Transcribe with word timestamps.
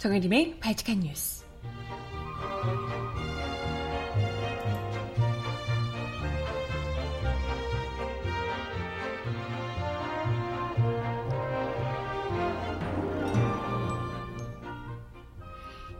정혜림의 0.00 0.60
발칙한 0.60 1.00
뉴스. 1.00 1.44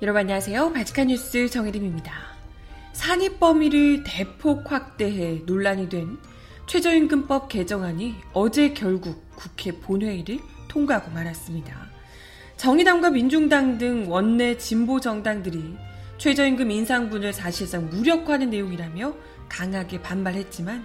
여러분 0.01 0.21
안녕하세요. 0.21 0.73
발칙한 0.73 1.09
뉴스 1.09 1.51
정혜림입니다. 1.51 2.10
산입 2.95 3.38
범위를 3.38 4.02
대폭 4.05 4.73
확대해 4.73 5.43
논란이 5.45 5.91
된 5.91 6.16
최저임금법 6.66 7.51
개정안이 7.51 8.15
어제 8.32 8.73
결국 8.73 9.23
국회 9.37 9.73
본회의를 9.73 10.38
통과하고 10.69 11.10
말았습니다. 11.10 11.80
정의당과 12.60 13.09
민중당 13.09 13.78
등 13.78 14.05
원내 14.06 14.59
진보 14.59 15.01
정당들이 15.01 15.78
최저임금 16.18 16.70
인상분을 16.70 17.32
사실상 17.32 17.88
무력화하는 17.88 18.51
내용이라며 18.51 19.14
강하게 19.48 20.02
반발했지만 20.02 20.84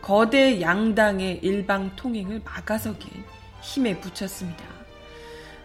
거대 0.00 0.60
양당의 0.60 1.40
일방 1.42 1.90
통행을 1.96 2.42
막아서기엔 2.44 3.24
힘에 3.60 3.98
붙였습니다. 3.98 4.62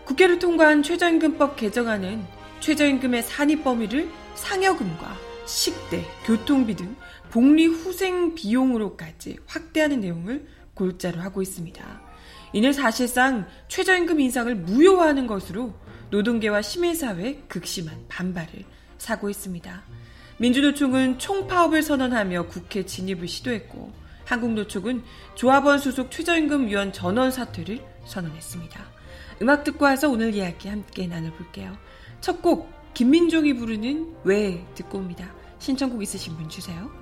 국회를 0.06 0.40
통과한 0.40 0.82
최저임금법 0.82 1.58
개정안은 1.58 2.26
최저임금의 2.60 3.22
산입 3.22 3.64
범위를 3.64 4.10
상여금과 4.34 5.16
식대, 5.46 6.04
교통비 6.26 6.76
등 6.76 6.96
복리 7.30 7.68
후생 7.68 8.34
비용으로까지 8.34 9.38
확대하는 9.46 10.00
내용을 10.00 10.48
골자로 10.74 11.22
하고 11.22 11.44
있습니다. 11.44 12.11
이는 12.54 12.74
사실상 12.74 13.48
최저임금 13.68 14.20
인상을 14.20 14.54
무효화하는 14.56 15.28
것으로 15.28 15.74
노동계와 16.10 16.62
시민사회 16.62 17.44
극심한 17.48 18.06
반발을 18.10 18.66
사고 18.98 19.30
있습니다. 19.30 19.84
민주노총은 20.38 21.20
총파업을 21.20 21.82
선언하며 21.84 22.48
국회 22.48 22.86
진입을 22.86 23.28
시도했고 23.28 23.94
한국노총은 24.26 25.04
조합원 25.36 25.80
소속 25.80 26.12
최저임금위원 26.12 26.94
전원 26.94 27.32
사퇴를 27.32 27.80
선언했습니다. 28.06 28.80
음악 29.42 29.64
듣고 29.64 29.86
와서 29.86 30.10
오늘 30.10 30.34
이야기 30.36 30.68
함께 30.68 31.08
나눠볼게요. 31.08 31.76
첫 32.22 32.42
곡 32.42 32.70
김민종이 32.94 33.54
부르는 33.54 34.16
왜 34.24 34.66
듣고 34.76 34.98
옵니다. 34.98 35.34
신청곡 35.60 36.02
있으신 36.04 36.36
분 36.36 36.50
주세요. 36.50 37.01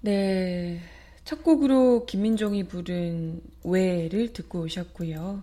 네. 0.00 0.80
첫 1.24 1.42
곡으로 1.42 2.06
김민종이 2.06 2.64
부른 2.64 3.42
왜를 3.64 4.32
듣고 4.32 4.60
오셨고요. 4.60 5.42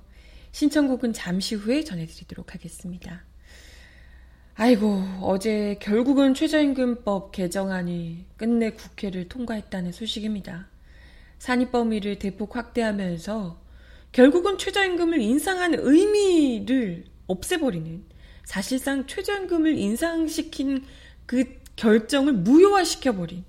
신청곡은 0.51 1.13
잠시 1.13 1.55
후에 1.55 1.83
전해드리도록 1.83 2.53
하겠습니다. 2.53 3.23
아이고, 4.55 5.03
어제 5.21 5.77
결국은 5.81 6.33
최저임금법 6.33 7.33
개정안이 7.33 8.25
끝내 8.37 8.71
국회를 8.71 9.27
통과했다는 9.27 9.91
소식입니다. 9.91 10.69
산입 11.39 11.73
범위를 11.73 12.17
대폭 12.17 12.55
확대하면서 12.55 13.59
결국은 14.13 14.57
최저임금을 14.57 15.19
인상한 15.19 15.75
의미를 15.77 17.03
없애버리는 17.27 18.05
사실상 18.45 19.05
최저임금을 19.05 19.77
인상시킨 19.77 20.85
그 21.25 21.59
결정을 21.75 22.31
무효화시켜버린 22.31 23.43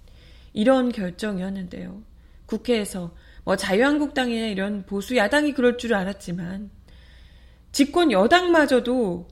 이런 0.57 0.91
결정이었는데요. 0.91 2.03
국회에서 2.47 3.15
뭐 3.45 3.57
자유한국당이나 3.57 4.47
이런 4.47 4.87
보수 4.87 5.15
야당이 5.15 5.53
그럴 5.53 5.77
줄 5.77 5.95
알았지만 5.95 6.71
집권 7.73 8.11
여당마저도 8.11 9.29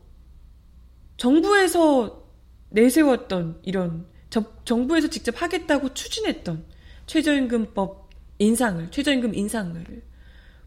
정부에서 1.17 2.29
내세웠던 2.69 3.61
이런 3.63 4.07
정부에서 4.65 5.09
직접 5.09 5.41
하겠다고 5.41 5.95
추진했던 5.95 6.67
최저임금법 7.07 8.11
인상을 8.39 8.91
최저임금 8.91 9.35
인상을 9.35 10.03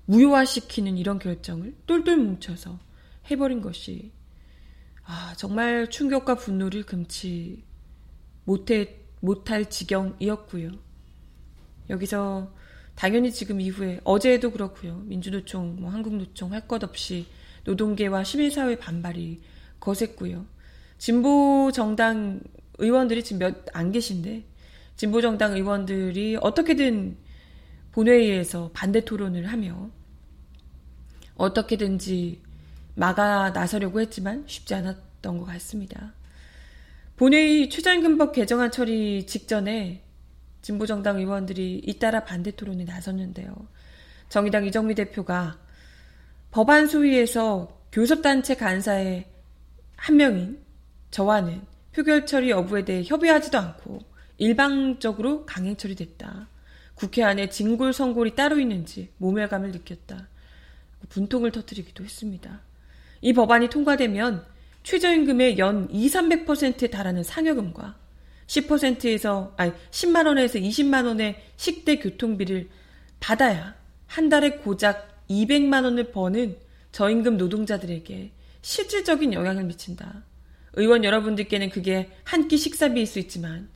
무효화시키는 0.05 0.97
이런 0.97 1.19
결정을 1.19 1.75
똘똘 1.85 2.17
뭉쳐서 2.17 2.79
해버린 3.29 3.61
것이 3.61 4.11
아 5.03 5.35
정말 5.37 5.87
충격과 5.89 6.35
분노를 6.35 6.83
금치 6.83 7.63
못해 8.45 9.06
못할 9.19 9.69
지경이었고요. 9.69 10.71
여기서 11.89 12.51
당연히 12.95 13.31
지금 13.31 13.61
이후에 13.61 13.99
어제도 14.03 14.51
그렇고요. 14.51 14.97
민주노총, 15.05 15.77
뭐 15.81 15.91
한국노총 15.91 16.53
할 16.53 16.67
것 16.67 16.83
없이 16.83 17.27
노동계와 17.63 18.23
시민사회 18.23 18.77
반발이 18.77 19.41
거셌고요. 19.79 20.45
진보 20.97 21.71
정당 21.73 22.41
의원들이 22.79 23.23
지금 23.23 23.39
몇 23.39 23.65
안 23.73 23.91
계신데 23.91 24.45
진보 24.95 25.21
정당 25.21 25.53
의원들이 25.53 26.37
어떻게든 26.41 27.17
본회의에서 27.91 28.71
반대 28.73 29.05
토론을 29.05 29.45
하며 29.51 29.89
어떻게든지 31.35 32.41
막아 32.95 33.51
나서려고 33.51 34.01
했지만 34.01 34.43
쉽지 34.47 34.73
않았던 34.73 35.37
것 35.37 35.45
같습니다. 35.45 36.13
본회의 37.17 37.67
최저임금법 37.71 38.31
개정안 38.31 38.69
처리 38.69 39.25
직전에 39.25 40.03
진보정당 40.61 41.17
의원들이 41.17 41.81
잇따라 41.83 42.23
반대 42.23 42.51
토론에 42.51 42.83
나섰는데요. 42.83 43.55
정의당 44.29 44.65
이정미 44.65 44.93
대표가 44.93 45.59
법안 46.51 46.85
소위에서 46.85 47.81
교섭단체 47.91 48.55
간사의 48.55 49.25
한 49.95 50.17
명인 50.17 50.63
저와는 51.09 51.63
표결 51.91 52.27
처리 52.27 52.51
여부에 52.51 52.85
대해 52.85 53.01
협의하지도 53.03 53.57
않고 53.57 53.99
일방적으로 54.37 55.47
강행 55.47 55.75
처리됐다. 55.75 56.47
국회 56.93 57.23
안에 57.23 57.49
진골 57.49 57.93
성골이 57.93 58.35
따로 58.35 58.59
있는지 58.59 59.11
모멸감을 59.17 59.71
느꼈다. 59.71 60.27
분통을 61.09 61.51
터뜨리기도 61.51 62.03
했습니다. 62.03 62.61
이 63.21 63.33
법안이 63.33 63.69
통과되면 63.69 64.56
최저임금의 64.87 65.57
연 65.57 65.89
2, 65.91 66.07
300%에 66.07 66.87
달하는 66.87 67.21
상여금과 67.21 67.97
10%에서 68.47 69.53
아니 69.57 69.73
10만 69.91 70.27
원에서 70.27 70.59
20만 70.59 71.05
원의 71.05 71.43
식대 71.57 71.97
교통비를 71.97 72.69
받아야 73.19 73.75
한 74.05 74.29
달에 74.29 74.51
고작 74.51 75.25
200만 75.29 75.83
원을 75.83 76.11
버는 76.11 76.55
저임금 76.93 77.35
노동자들에게 77.35 78.31
실질적인 78.61 79.33
영향을 79.33 79.65
미친다. 79.65 80.23
의원 80.75 81.03
여러분들께는 81.03 81.69
그게 81.69 82.09
한 82.23 82.47
끼 82.47 82.55
식사비일 82.55 83.07
수 83.07 83.19
있지만 83.19 83.67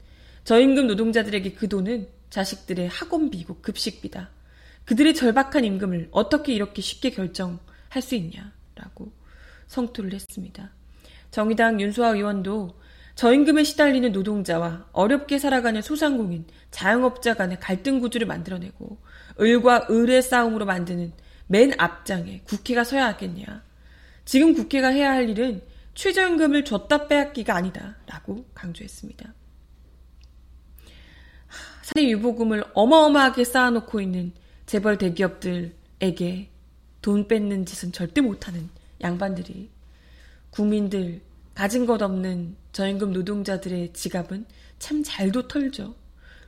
저임금 0.46 0.88
노동자들에게 0.88 1.56
그 1.56 1.68
돈은 1.68 2.08
자식들의 2.30 2.88
학원비고 2.88 3.58
급식비다. 3.62 4.30
그들의 4.86 5.13
절박한 5.16 5.66
임금을 5.66 6.08
어떻게 6.12 6.54
이렇게 6.54 6.81
쉽게 6.81 7.10
결정할 7.10 8.02
수 8.02 8.16
있냐라고 8.16 9.12
성토를 9.68 10.13
했습니다. 10.13 10.72
정의당 11.31 11.80
윤수아 11.81 12.10
의원도 12.10 12.80
저임금에 13.16 13.63
시달리는 13.63 14.12
노동자와 14.12 14.88
어렵게 14.92 15.38
살아가는 15.38 15.81
소상공인, 15.81 16.45
자영업자 16.72 17.33
간의 17.33 17.60
갈등 17.60 18.00
구조를 18.00 18.28
만들어내고 18.28 18.98
을과 19.39 19.88
을의 19.89 20.22
싸움으로 20.22 20.66
만드는 20.66 21.13
맨 21.48 21.74
앞장에 21.78 22.42
국회가 22.45 22.83
서야 22.83 23.07
하겠냐. 23.07 23.63
지금 24.25 24.54
국회가 24.54 24.88
해야 24.88 25.12
할 25.12 25.30
일은 25.30 25.62
최저임금을 25.94 26.63
줬다 26.63 27.07
빼앗기가 27.07 27.56
아니다. 27.56 27.98
라고 28.07 28.45
강조했습니다. 28.54 29.34
사내 31.81 32.10
유보금을 32.10 32.63
어마어마하게 32.74 33.44
쌓아놓고 33.44 34.00
있는 34.00 34.31
재벌 34.66 34.98
대기업들에게 34.98 36.50
돈 37.01 37.27
뺏는 37.27 37.66
짓은 37.66 37.92
절대 37.92 38.22
못하는 38.22 38.69
양반들이 39.01 39.69
국민들 40.51 41.21
가진 41.56 41.86
것 41.86 42.01
없는 42.01 42.56
저임금 42.71 43.12
노동자들의 43.12 43.94
지갑은 43.94 44.45
참 44.80 45.03
잘도 45.03 45.48
털죠. 45.48 45.95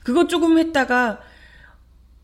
그것 0.04 0.28
조금 0.28 0.58
했다가 0.58 1.22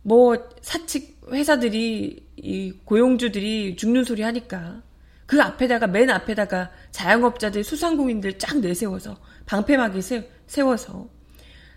뭐 0.04 0.50
사측 0.62 1.20
회사들이 1.31 2.26
이 2.38 2.74
고용주들이 2.86 3.76
죽는 3.76 4.04
소리 4.04 4.22
하니까 4.22 4.81
그 5.26 5.42
앞에다가 5.42 5.88
맨 5.88 6.10
앞에다가 6.10 6.72
자영업자들 6.92 7.64
수상공인들 7.64 8.40
쫙 8.40 8.60
내세워서 8.60 9.18
방패막이 9.46 10.02
세, 10.02 10.30
세워서 10.48 11.10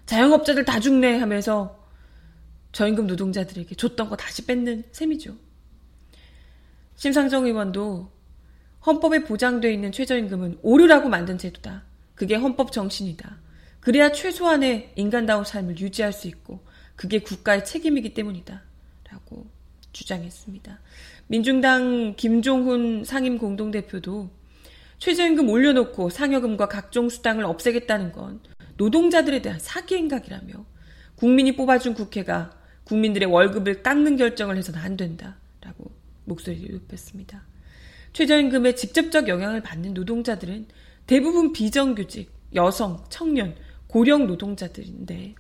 자영업자들 0.07 0.65
다 0.65 0.81
죽네 0.81 1.19
하면서 1.19 1.87
저임금 2.73 3.07
노동자들에게 3.07 3.75
줬던 3.75 4.09
거 4.09 4.17
다시 4.17 4.47
뺏는 4.47 4.85
셈이죠. 4.93 5.37
심상정 6.97 7.45
의원도 7.45 8.11
헌법에 8.85 9.25
보장되어 9.25 9.71
있는 9.71 9.93
최저임금은 9.93 10.59
오류라고 10.63 11.09
만든 11.09 11.39
제도다. 11.39 11.85
그게 12.15 12.35
헌법 12.35 12.73
정신이다. 12.73 13.39
그래야 13.81 14.13
최소한의 14.13 14.93
인간다운 14.97 15.45
삶을 15.45 15.79
유지할 15.79 16.13
수 16.13 16.29
있고 16.29 16.61
그게 16.97 17.21
국가의 17.21 17.65
책임이기 17.65 18.15
때문이다. 18.15 18.63
라고 19.11 19.47
주장했습니다. 19.93 20.81
민중당 21.27 22.15
김종훈 22.17 23.05
상임 23.05 23.39
공동대표도 23.39 24.31
최저임금 24.99 25.49
올려놓고 25.49 26.11
상여금과 26.11 26.69
각종 26.69 27.09
수당을 27.09 27.45
없애겠다는 27.45 28.13
건 28.13 28.41
노동자들에 28.77 29.43
대한 29.43 29.59
사기 29.59 29.97
행각이라며 29.97 30.65
국민이 31.17 31.57
뽑아준 31.57 31.95
국회가 31.95 32.57
국민들의 32.85 33.29
월급을 33.29 33.83
깎는 33.83 34.17
결정을 34.17 34.57
해서는 34.57 34.81
안 34.81 34.97
된다. 34.97 35.37
라고 35.61 35.91
목소리를 36.25 36.73
높였습니다. 36.73 37.43
최저임금에 38.13 38.75
직접적 38.75 39.29
영향을 39.29 39.63
받는 39.63 39.95
노동자들은 39.95 40.67
대부분 41.07 41.53
비정규직, 41.53 42.31
여성, 42.55 43.05
청년, 43.09 43.57
고령 43.87 44.27
노동자들인데 44.27 45.35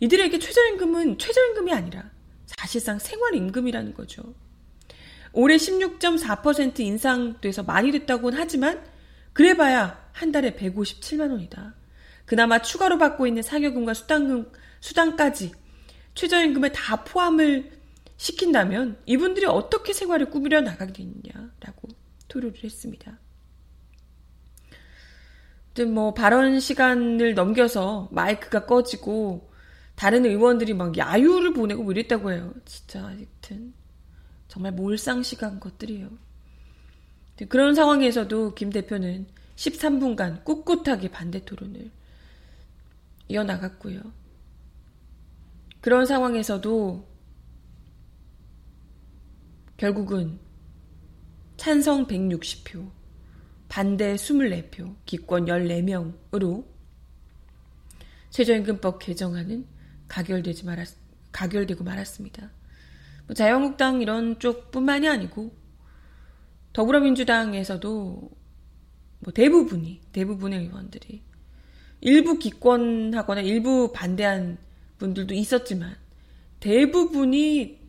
이들에게 0.00 0.38
최저임금은 0.38 1.18
최저임금이 1.18 1.72
아니라 1.72 2.10
사실상 2.46 2.98
생활임금이라는 2.98 3.94
거죠. 3.94 4.34
올해 5.32 5.56
16.4% 5.56 6.80
인상돼서 6.80 7.62
많이 7.62 7.92
됐다고는 7.92 8.38
하지만 8.38 8.82
그래봐야 9.32 10.08
한 10.12 10.32
달에 10.32 10.54
157만 10.56 11.30
원이다. 11.30 11.74
그나마 12.24 12.60
추가로 12.62 12.98
받고 12.98 13.26
있는 13.26 13.42
상여금과 13.42 13.94
수당금, 13.94 14.50
수당까지 14.80 15.52
최저임금에 16.14 16.72
다 16.72 17.04
포함을 17.04 17.79
시킨다면 18.20 18.98
이분들이 19.06 19.46
어떻게 19.46 19.94
생활을 19.94 20.28
꾸미려 20.28 20.60
나가겠느냐라고 20.60 21.88
토로를 22.28 22.62
했습니다. 22.62 23.18
뭐 25.88 26.12
발언 26.12 26.60
시간을 26.60 27.32
넘겨서 27.32 28.10
마이크가 28.12 28.66
꺼지고 28.66 29.50
다른 29.94 30.26
의원들이 30.26 30.74
막 30.74 30.98
야유를 30.98 31.54
보내고 31.54 31.82
뭐 31.82 31.92
이랬다고 31.92 32.30
해요. 32.30 32.52
진짜 32.66 33.06
하여튼 33.06 33.72
정말 34.48 34.72
몰상식한 34.72 35.58
것들이에요. 35.58 36.10
그런 37.48 37.74
상황에서도 37.74 38.54
김 38.54 38.68
대표는 38.68 39.28
13분간 39.56 40.44
꿋꿋하게 40.44 41.10
반대 41.10 41.42
토론을 41.42 41.90
이어나갔고요. 43.28 44.02
그런 45.80 46.04
상황에서도 46.04 47.09
결국은 49.80 50.38
찬성 51.56 52.06
160표, 52.06 52.90
반대 53.66 54.14
24표, 54.14 54.94
기권 55.06 55.46
14명으로 55.46 56.66
최저임금법 58.28 58.98
개정안은 58.98 59.64
가결되지 60.06 60.66
말았, 60.66 60.86
가결되고 61.32 61.82
말았습니다. 61.82 62.50
뭐 63.26 63.32
자유한국당 63.32 64.02
이런 64.02 64.38
쪽뿐만이 64.38 65.08
아니고 65.08 65.56
더불어민주당에서도 66.74 68.30
뭐 69.20 69.32
대부분이 69.32 70.02
대부분의 70.12 70.58
의원들이 70.58 71.22
일부 72.02 72.38
기권하거나 72.38 73.40
일부 73.40 73.92
반대한 73.94 74.58
분들도 74.98 75.32
있었지만 75.32 75.96
대부분이 76.60 77.79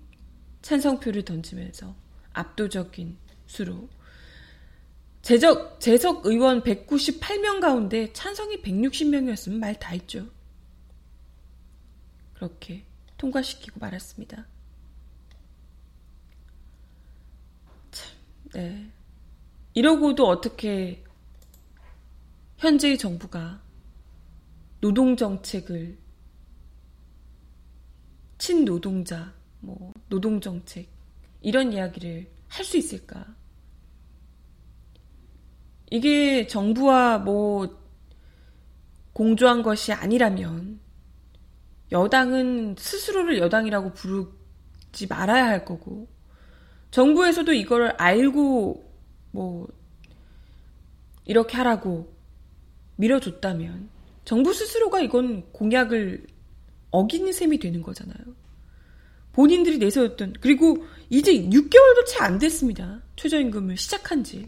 찬성표를 0.62 1.24
던지면서 1.26 1.96
압도적인 2.34 3.18
수로 3.46 3.90
재적, 5.22 5.80
재석 5.80 6.26
의원 6.26 6.64
198명 6.64 7.60
가운데 7.62 8.12
찬성이 8.14 8.62
160명이었으면 8.62 9.58
말 9.58 9.76
다 9.76 9.90
했죠. 9.92 10.28
그렇게 12.34 12.86
통과시키고 13.18 13.80
말았습니다. 13.80 14.48
참, 17.92 18.18
네. 18.54 18.92
이러고도 19.76 20.28
어떻게 20.28 21.04
현재의 22.58 22.98
정부가 22.98 23.62
노동정책을 24.80 26.00
친노동자, 28.40 29.36
뭐, 29.62 29.94
노동 30.10 30.42
정책, 30.42 30.90
이런 31.42 31.74
이야기를 31.74 32.30
할 32.48 32.66
수 32.66 32.78
있을까? 32.78 33.26
이게 35.90 36.48
정부와 36.48 37.20
뭐, 37.20 37.80
공조한 39.14 39.62
것이 39.62 39.94
아니라면, 39.94 40.80
여당은 41.92 42.76
스스로를 42.78 43.40
여당이라고 43.40 43.94
부르지 43.94 45.08
말아야 45.10 45.46
할 45.46 45.66
거고, 45.66 46.08
정부에서도 46.92 47.54
이걸 47.54 47.90
알고, 47.98 48.90
뭐, 49.32 49.68
이렇게 51.26 51.58
하라고 51.58 52.14
밀어줬다면, 52.98 53.90
정부 54.26 54.54
스스로가 54.54 55.02
이건 55.02 55.52
공약을 55.52 56.28
어기는 56.92 57.32
셈이 57.32 57.60
되는 57.60 57.82
거잖아요. 57.82 58.41
본인들이 59.34 59.78
내세웠던 59.78 60.36
그리고 60.42 60.86
이제 61.10 61.34
6개월도 61.34 62.06
채 62.06 62.20
안 62.22 62.38
됐습니다. 62.38 63.02
최저임금을 63.16 63.78
시작한 63.78 64.24
지. 64.24 64.48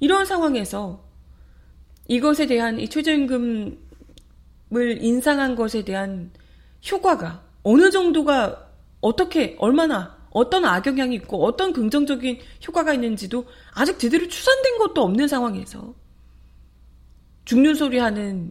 이런 0.00 0.24
상황에서 0.24 1.04
이것에 2.08 2.46
대한 2.46 2.78
이 2.80 2.88
최저임금을 2.88 3.78
인상한 5.00 5.54
것에 5.54 5.84
대한 5.84 6.30
효과가 6.90 7.44
어느 7.62 7.90
정도가 7.90 8.70
어떻게 9.00 9.56
얼마나 9.58 10.18
어떤 10.30 10.64
악영향이 10.64 11.14
있고 11.16 11.44
어떤 11.44 11.72
긍정적인 11.72 12.38
효과가 12.66 12.94
있는지도 12.94 13.46
아직 13.74 13.98
제대로 13.98 14.26
추산된 14.26 14.78
것도 14.78 15.02
없는 15.02 15.28
상황에서 15.28 15.94
죽는 17.44 17.74
소리 17.74 17.98
하는 17.98 18.50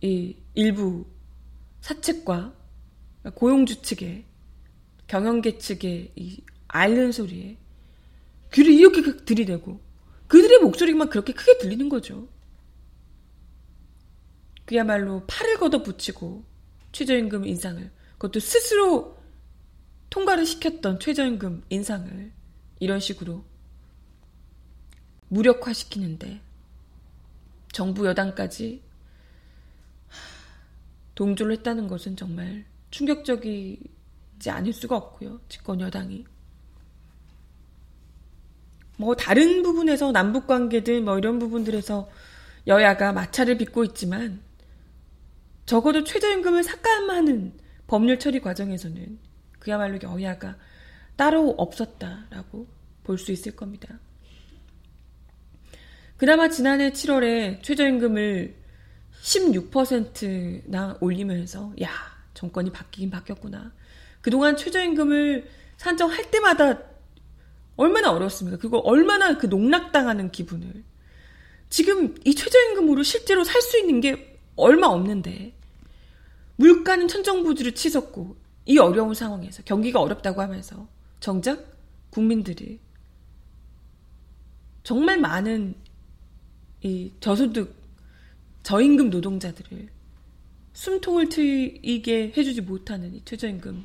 이 0.00 0.36
일부 0.54 1.06
사측과 1.80 2.52
고용주 3.34 3.82
측의 3.82 4.27
경영계 5.08 5.58
측의 5.58 6.12
이 6.16 6.42
앓는 6.68 7.12
소리에 7.12 7.56
귀를 8.52 8.72
이렇게 8.72 9.02
들이대고 9.24 9.80
그들의 10.28 10.60
목소리만 10.60 11.08
그렇게 11.08 11.32
크게 11.32 11.58
들리는 11.58 11.88
거죠. 11.88 12.28
그야말로 14.66 15.24
팔을 15.26 15.56
걷어붙이고 15.56 16.44
최저임금 16.92 17.46
인상을 17.46 17.90
그것도 18.12 18.40
스스로 18.40 19.16
통과를 20.10 20.44
시켰던 20.44 21.00
최저임금 21.00 21.64
인상을 21.70 22.32
이런 22.80 23.00
식으로 23.00 23.44
무력화시키는데 25.28 26.40
정부 27.72 28.06
여당까지 28.06 28.82
동조를 31.14 31.52
했다는 31.56 31.88
것은 31.88 32.16
정말 32.16 32.64
충격적이 32.90 33.80
지 34.38 34.50
않을 34.50 34.72
수가 34.72 34.96
없고요. 34.96 35.40
집권 35.48 35.80
여당이. 35.80 36.24
뭐 38.96 39.14
다른 39.14 39.62
부분에서 39.62 40.12
남북 40.12 40.46
관계든 40.46 41.04
뭐 41.04 41.18
이런 41.18 41.38
부분들에서 41.38 42.08
여야가 42.66 43.12
마찰을 43.12 43.56
빚고 43.58 43.84
있지만 43.84 44.40
적어도 45.66 46.02
최저임금을 46.04 46.62
삭감하는 46.62 47.52
법률 47.86 48.18
처리 48.18 48.40
과정에서는 48.40 49.18
그야말로 49.58 49.98
여야가 50.02 50.56
따로 51.16 51.50
없었다라고 51.50 52.66
볼 53.04 53.18
수 53.18 53.32
있을 53.32 53.56
겁니다. 53.56 53.98
그나마 56.16 56.48
지난해 56.48 56.90
7월에 56.90 57.62
최저임금을 57.62 58.54
16%나 59.22 60.98
올리면서 61.00 61.72
야 61.82 61.90
정권이 62.34 62.70
바뀌긴 62.72 63.10
바뀌었구나. 63.10 63.72
그동안 64.20 64.56
최저임금을 64.56 65.48
산정할 65.76 66.30
때마다 66.30 66.80
얼마나 67.76 68.10
어렵습니까? 68.10 68.58
그거 68.58 68.78
얼마나 68.78 69.38
그 69.38 69.46
농락당하는 69.46 70.30
기분을. 70.32 70.84
지금 71.70 72.14
이 72.24 72.34
최저임금으로 72.34 73.02
실제로 73.02 73.44
살 73.44 73.60
수 73.62 73.78
있는 73.78 74.00
게 74.00 74.38
얼마 74.56 74.86
없는데 74.88 75.52
물가는 76.56 77.06
천정부지를 77.06 77.74
치솟고 77.74 78.36
이 78.66 78.78
어려운 78.78 79.14
상황에서 79.14 79.62
경기가 79.62 80.00
어렵다고 80.00 80.42
하면서 80.42 80.88
정작 81.20 81.76
국민들이 82.10 82.80
정말 84.82 85.18
많은 85.18 85.74
이 86.82 87.12
저소득 87.20 87.74
저임금 88.62 89.10
노동자들을 89.10 89.88
숨통을 90.72 91.28
트이게 91.28 92.32
해주지 92.36 92.62
못하는 92.62 93.14
이 93.14 93.22
최저임금 93.24 93.84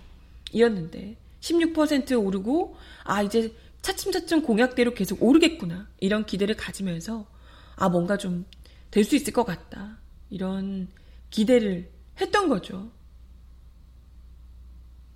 이었는데 0.54 1.18
16% 1.42 2.24
오르고 2.26 2.78
아 3.04 3.22
이제 3.22 3.54
차츰차츰 3.82 4.44
공약대로 4.44 4.94
계속 4.94 5.22
오르겠구나 5.22 5.90
이런 6.00 6.26
기대를 6.26 6.56
가지면서 6.56 7.28
아 7.76 7.90
뭔가 7.90 8.18
좀 8.18 8.46
될 8.94 9.04
수 9.04 9.16
있을 9.16 9.34
것 9.34 9.44
같다 9.44 9.98
이런 10.30 10.88
기대를 11.32 11.90
했던 12.22 12.48
거죠. 12.48 12.92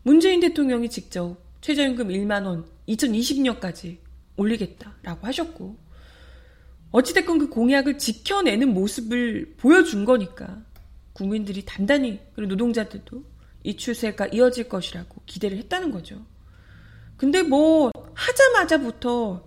문재인 0.01 0.39
대통령이 0.39 0.89
직접 0.89 1.37
최저임금 1.61 2.07
1만 2.07 2.45
원 2.47 2.65
2020년까지 2.89 3.97
올리겠다라고 4.35 5.27
하셨고 5.27 5.77
어찌됐건 6.89 7.37
그 7.37 7.49
공약을 7.49 7.99
지켜내는 7.99 8.73
모습을 8.73 9.53
보여준 9.57 10.05
거니까 10.05 10.63
국민들이 11.13 11.63
단단히 11.63 12.19
그리고 12.33 12.49
노동자들도 12.49 13.23
이 13.63 13.75
추세가 13.75 14.27
이어질 14.27 14.69
것이라고 14.69 15.21
기대를 15.25 15.57
했다는 15.57 15.91
거죠. 15.91 16.25
근데 17.17 17.41
뭐 17.41 17.91
하자마자부터 18.13 19.45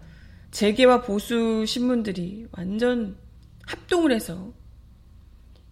재계와 0.51 1.03
보수 1.03 1.65
신문들이 1.67 2.47
완전 2.53 3.17
합동을 3.67 4.13
해서 4.13 4.53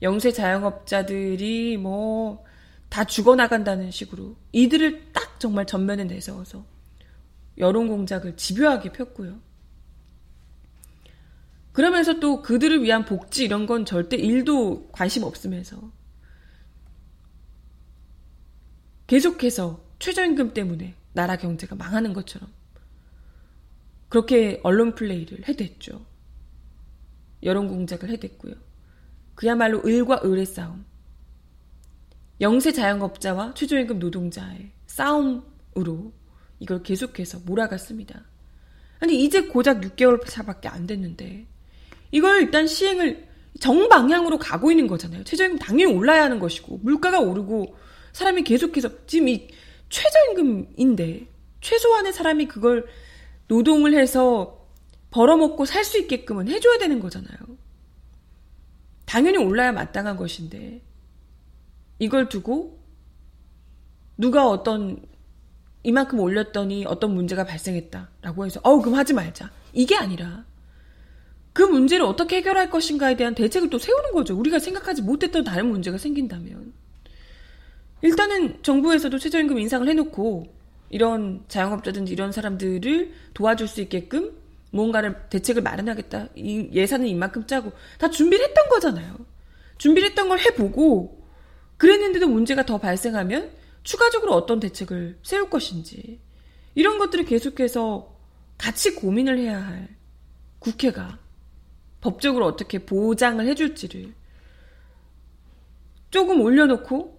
영세 0.02 0.33
자영업자들이 0.33 1.76
뭐 1.76 2.49
다 2.88 3.04
죽어나간다는 3.04 3.90
식으로 3.90 4.37
이들을 4.52 5.12
딱 5.12 5.38
정말 5.38 5.66
전면에 5.66 6.04
내세워서 6.04 6.64
여론 7.59 7.88
공작을 7.88 8.37
집요하게 8.37 8.92
폈고요. 8.92 9.40
그러면서 11.73 12.18
또 12.18 12.42
그들을 12.42 12.83
위한 12.83 13.04
복지 13.04 13.45
이런 13.45 13.66
건 13.66 13.85
절대 13.85 14.16
일도 14.16 14.88
관심 14.90 15.23
없으면서 15.23 15.92
계속해서 19.08 19.82
최저임금 19.98 20.54
때문에 20.54 20.94
나라 21.12 21.36
경제가 21.36 21.74
망하는 21.74 22.12
것처럼 22.12 22.48
그렇게 24.08 24.60
언론 24.62 24.94
플레이를 24.94 25.48
해댔죠. 25.48 26.06
여론 27.42 27.68
공작을 27.68 28.10
해댔고요. 28.10 28.54
그야말로 29.34 29.82
을과 29.84 30.20
을의 30.24 30.46
싸움. 30.46 30.84
영세 32.40 32.70
자영업자와 32.70 33.54
최저임금 33.54 33.98
노동자의 33.98 34.70
싸움으로 34.86 36.12
이걸 36.60 36.82
계속해서 36.82 37.40
몰아갔습니다. 37.40 38.22
아니 39.00 39.24
이제 39.24 39.42
고작 39.42 39.80
6개월 39.80 40.24
차밖에 40.26 40.68
안 40.68 40.86
됐는데 40.86 41.46
이걸 42.10 42.42
일단 42.42 42.66
시행을 42.66 43.26
정방향으로 43.58 44.38
가고 44.38 44.70
있는 44.70 44.86
거잖아요. 44.86 45.24
최저임금 45.24 45.58
당연히 45.58 45.94
올라야 45.94 46.24
하는 46.24 46.38
것이고 46.38 46.80
물가가 46.82 47.20
오르고 47.20 47.88
사람이 48.18 48.42
계속해서 48.42 49.06
지금 49.06 49.28
이 49.28 49.46
최저임금인데 49.90 51.28
최소한의 51.60 52.12
사람이 52.12 52.48
그걸 52.48 52.87
노동을 53.46 53.94
해서 53.94 54.66
벌어먹고 55.10 55.64
살 55.64 55.84
수 55.84 55.98
있게끔은 55.98 56.48
해줘야 56.48 56.78
되는 56.78 56.98
거잖아요. 56.98 57.38
당연히 59.06 59.38
올라야 59.38 59.70
마땅한 59.72 60.16
것인데 60.16 60.82
이걸 62.00 62.28
두고 62.28 62.82
누가 64.16 64.48
어떤 64.48 65.00
이만큼 65.84 66.18
올렸더니 66.18 66.87
어떤 66.87 67.14
문제가 67.14 67.44
발생했다라고 67.44 68.46
해서 68.46 68.60
어우 68.64 68.82
그럼 68.82 68.98
하지 68.98 69.14
말자 69.14 69.52
이게 69.72 69.94
아니라 69.94 70.44
그 71.52 71.62
문제를 71.62 72.04
어떻게 72.04 72.37
해결할 72.38 72.68
것인가에 72.68 73.16
대한 73.16 73.37
대책을 73.37 73.70
또 73.70 73.78
세우는 73.78 74.12
거죠. 74.12 74.37
우리가 74.37 74.58
생각하지 74.58 75.02
못했던 75.02 75.44
다른 75.44 75.70
문제가 75.70 75.98
생긴다면. 75.98 76.75
일단은 78.02 78.62
정부에서도 78.62 79.19
최저임금 79.19 79.59
인상을 79.59 79.88
해놓고 79.88 80.47
이런 80.90 81.45
자영업자든지 81.49 82.12
이런 82.12 82.33
사람들을 82.33 83.12
도와줄 83.35 83.69
수 83.69 83.81
있게끔 83.81 84.37
뭔가를 84.71 85.17
대책을 85.31 85.62
마련하겠다. 85.62 86.28
이 86.37 86.69
예산은 86.73 87.07
이만큼 87.07 87.47
짜고 87.47 87.73
다 87.99 88.11
준비를 88.11 88.47
했던 88.47 88.69
거잖아요. 88.69 89.17
준비를 89.78 90.11
했던 90.11 90.28
걸 90.28 90.38
해보고 90.38 91.25
그랬는데도 91.76 92.28
문제가 92.28 92.64
더 92.67 92.78
발생하면 92.78 93.50
추가적으로 93.83 94.35
어떤 94.35 94.61
대책을 94.61 95.19
세울 95.23 95.49
것인지 95.49 96.21
이런 96.75 96.99
것들을 96.99 97.25
계속해서 97.25 98.17
같이 98.59 98.95
고민을 98.95 99.38
해야 99.38 99.64
할 99.64 99.88
국회가 100.59 101.19
법적으로 102.00 102.47
어떻게 102.47 102.85
보장을 102.85 103.45
해줄지를 103.47 104.12
조금 106.11 106.40
올려놓고 106.40 107.17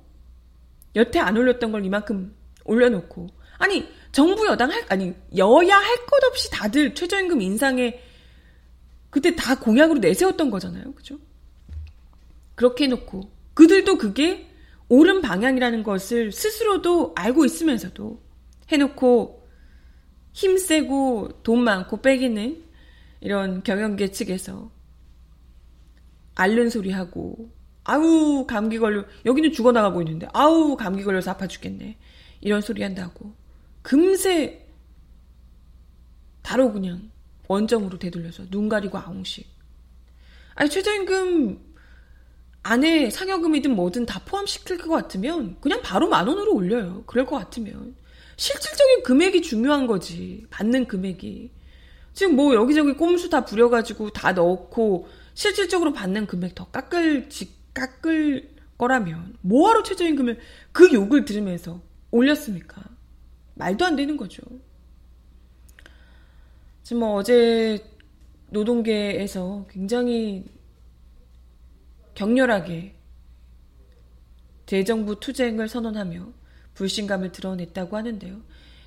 여태 0.96 1.20
안 1.20 1.38
올렸던 1.38 1.72
걸 1.72 1.86
이만큼 1.86 2.36
올려놓고. 2.66 3.28
아니 3.58 3.88
정부 4.12 4.48
여당 4.48 4.72
할 4.72 4.86
아니 4.90 5.14
여야 5.36 5.78
할 5.78 6.06
것 6.06 6.24
없이 6.26 6.50
다들 6.52 6.96
최저임금 6.96 7.42
인상에 7.42 8.02
그때 9.10 9.36
다 9.36 9.60
공약으로 9.60 10.00
내세웠던 10.00 10.50
거잖아요, 10.50 10.94
그죠? 10.94 11.18
그렇게 12.56 12.86
해놓고. 12.86 13.32
그들도 13.54 13.98
그게 13.98 14.50
옳은 14.88 15.22
방향이라는 15.22 15.84
것을 15.84 16.32
스스로도 16.32 17.14
알고 17.16 17.46
있으면서도 17.46 18.22
해놓고 18.72 19.48
힘세고 20.34 21.42
돈 21.44 21.64
많고 21.64 22.02
빼기는 22.02 22.64
이런 23.22 23.64
경영계 23.64 24.12
측에서 24.12 24.72
앓는 26.36 26.70
소리 26.70 26.92
하고 26.92 27.52
아우 27.90 28.46
감기 28.46 28.78
걸려. 28.78 29.04
여기는 29.26 29.52
죽어나가고 29.52 30.04
있는데 30.04 30.28
아우 30.32 30.78
감기 30.78 31.04
걸려서 31.04 31.32
아파 31.32 31.48
죽겠네. 31.48 31.98
이런 32.42 32.62
소리 32.62 32.84
한다고. 32.84 33.34
금세 33.82 34.68
바로 36.44 36.72
그냥 36.72 37.10
원점으로 37.48 37.98
되돌려서 37.98 38.48
눈 38.52 38.70
가리고 38.70 38.98
아웅식 39.00 39.48
아니 40.54 40.70
최저임금 40.70 41.60
안에 42.62 43.10
상여금이든 43.10 43.76
뭐든 43.76 44.06
다 44.06 44.22
포함시킬 44.24 44.78
것 44.78 44.90
같으면 44.90 45.58
그냥 45.60 45.82
바로 45.82 46.08
만 46.08 46.28
원으로 46.28 46.54
올려요. 46.54 47.04
그럴 47.08 47.26
것 47.26 47.38
같으면. 47.38 47.96
실질적인 48.36 49.04
금액이 49.04 49.42
중요한 49.42 49.88
거지. 49.88 50.46
받는 50.52 50.88
금액이. 50.88 51.52
지금 52.14 52.36
뭐 52.36 52.54
여기저기 52.54 52.94
꼼수 52.94 53.30
다 53.30 53.46
부려가지고 53.46 54.12
다 54.12 54.34
넣고 54.34 55.08
실질적으로 55.34 55.94
받는 55.94 56.28
금액 56.28 56.54
더 56.54 56.66
깎을 56.66 57.30
깎을 57.80 58.56
거라면 58.78 59.36
뭐하러 59.42 59.84
최저임금을 59.84 60.40
그 60.72 60.92
욕을 60.94 61.26
들으면서 61.26 61.82
올렸습니까? 62.12 62.84
말도 63.56 63.86
안 63.86 63.96
되는 63.96 64.16
거죠. 64.18 64.42
지금 66.84 67.02
뭐 67.02 67.16
어제 67.16 67.84
노동계에서 68.50 69.68
굉장히 69.70 70.46
격렬하게 72.16 72.96
대정부 74.66 75.20
투쟁을 75.20 75.68
선언하며 75.68 76.32
불신감을 76.74 77.32
드러냈다고 77.32 77.98
하는데요. 77.98 78.42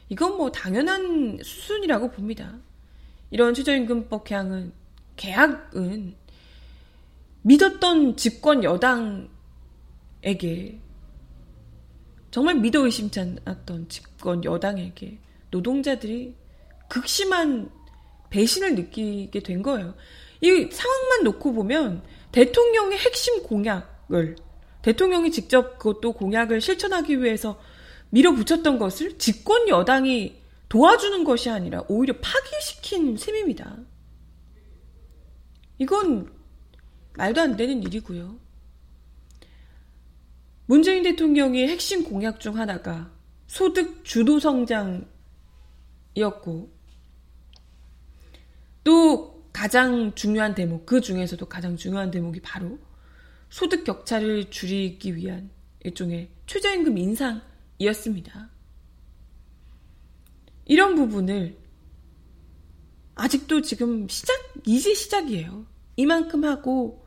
이건 0.08 0.36
뭐 0.36 0.50
당연한 0.50 1.38
수순이라고 1.42 2.10
봅니다. 2.10 2.58
이런 3.30 3.54
최저임금법 3.54 4.24
개항은 4.24 4.72
계약은 5.16 6.14
믿었던 7.42 8.16
집권 8.16 8.64
여당에게 8.64 9.30
정말 12.30 12.54
믿어 12.56 12.84
의심치 12.84 13.20
않았던 13.20 13.88
집권 13.88 14.44
여당에게 14.44 15.18
노동자들이 15.50 16.34
극심한 16.88 17.70
배신을 18.30 18.74
느끼게 18.74 19.40
된 19.40 19.62
거예요. 19.62 19.94
이 20.40 20.68
상황만 20.70 21.24
놓고 21.24 21.52
보면 21.52 22.02
대통령의 22.32 22.98
핵심 22.98 23.42
공약을 23.42 24.36
대통령이 24.80 25.30
직접 25.30 25.78
그것도 25.78 26.12
공약을 26.12 26.60
실천하기 26.60 27.22
위해서 27.22 27.60
밀어붙였던 28.10 28.78
것을 28.78 29.18
집권 29.18 29.68
여당이 29.68 30.40
도와주는 30.68 31.24
것이 31.24 31.50
아니라 31.50 31.84
오히려 31.88 32.14
파기시킨 32.20 33.16
셈입니다. 33.16 33.76
이건 35.78 36.32
말도 37.16 37.40
안 37.40 37.56
되는 37.56 37.82
일이고요. 37.82 38.38
문재인 40.66 41.02
대통령의 41.02 41.68
핵심 41.68 42.04
공약 42.04 42.40
중 42.40 42.56
하나가 42.56 43.10
소득 43.46 44.04
주도 44.04 44.38
성장이었고 44.40 45.06
또 48.84 49.32
가장 49.52 50.14
중요한 50.14 50.54
대목, 50.54 50.86
그 50.86 51.00
중에서도 51.00 51.44
가장 51.46 51.76
중요한 51.76 52.10
대목이 52.10 52.40
바로 52.40 52.78
소득 53.50 53.84
격차를 53.84 54.50
줄이기 54.50 55.14
위한 55.14 55.50
일종의 55.84 56.30
최저임금 56.46 56.96
인상이었습니다. 56.96 58.50
이런 60.64 60.94
부분을 60.94 61.58
아직도 63.14 63.60
지금 63.60 64.08
시작, 64.08 64.34
이제 64.64 64.94
시작이에요. 64.94 65.66
이만큼 65.96 66.44
하고 66.44 67.01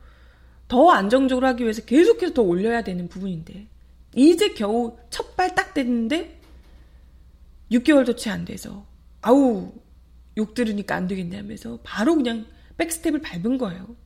더 0.68 0.90
안정적으로 0.90 1.46
하기 1.48 1.62
위해서 1.62 1.84
계속해서 1.84 2.34
더 2.34 2.42
올려야 2.42 2.82
되는 2.82 3.08
부분인데 3.08 3.66
이제 4.14 4.52
겨우 4.54 4.96
첫 5.10 5.36
발 5.36 5.54
딱 5.54 5.74
됐는데 5.74 6.40
6개월도 7.70 8.16
채 8.16 8.30
안 8.30 8.44
돼서 8.44 8.86
아우 9.20 9.72
욕 10.38 10.54
들으니까 10.54 10.94
안 10.96 11.06
되겠네 11.06 11.36
하면서 11.38 11.78
바로 11.82 12.14
그냥 12.14 12.46
백스텝을 12.78 13.20
밟은 13.20 13.58
거예요. 13.58 13.96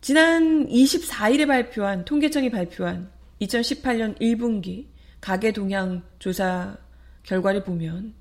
지난 0.00 0.66
24일에 0.68 1.46
발표한 1.46 2.04
통계청이 2.04 2.50
발표한 2.50 3.10
2018년 3.40 4.18
1분기 4.20 4.86
가계 5.20 5.52
동향 5.52 6.02
조사 6.18 6.76
결과를 7.24 7.64
보면 7.64 8.14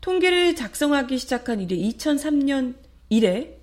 통계를 0.00 0.56
작성하기 0.56 1.18
시작한 1.18 1.60
이래 1.60 1.76
2003년 1.76 2.74
이래 3.08 3.59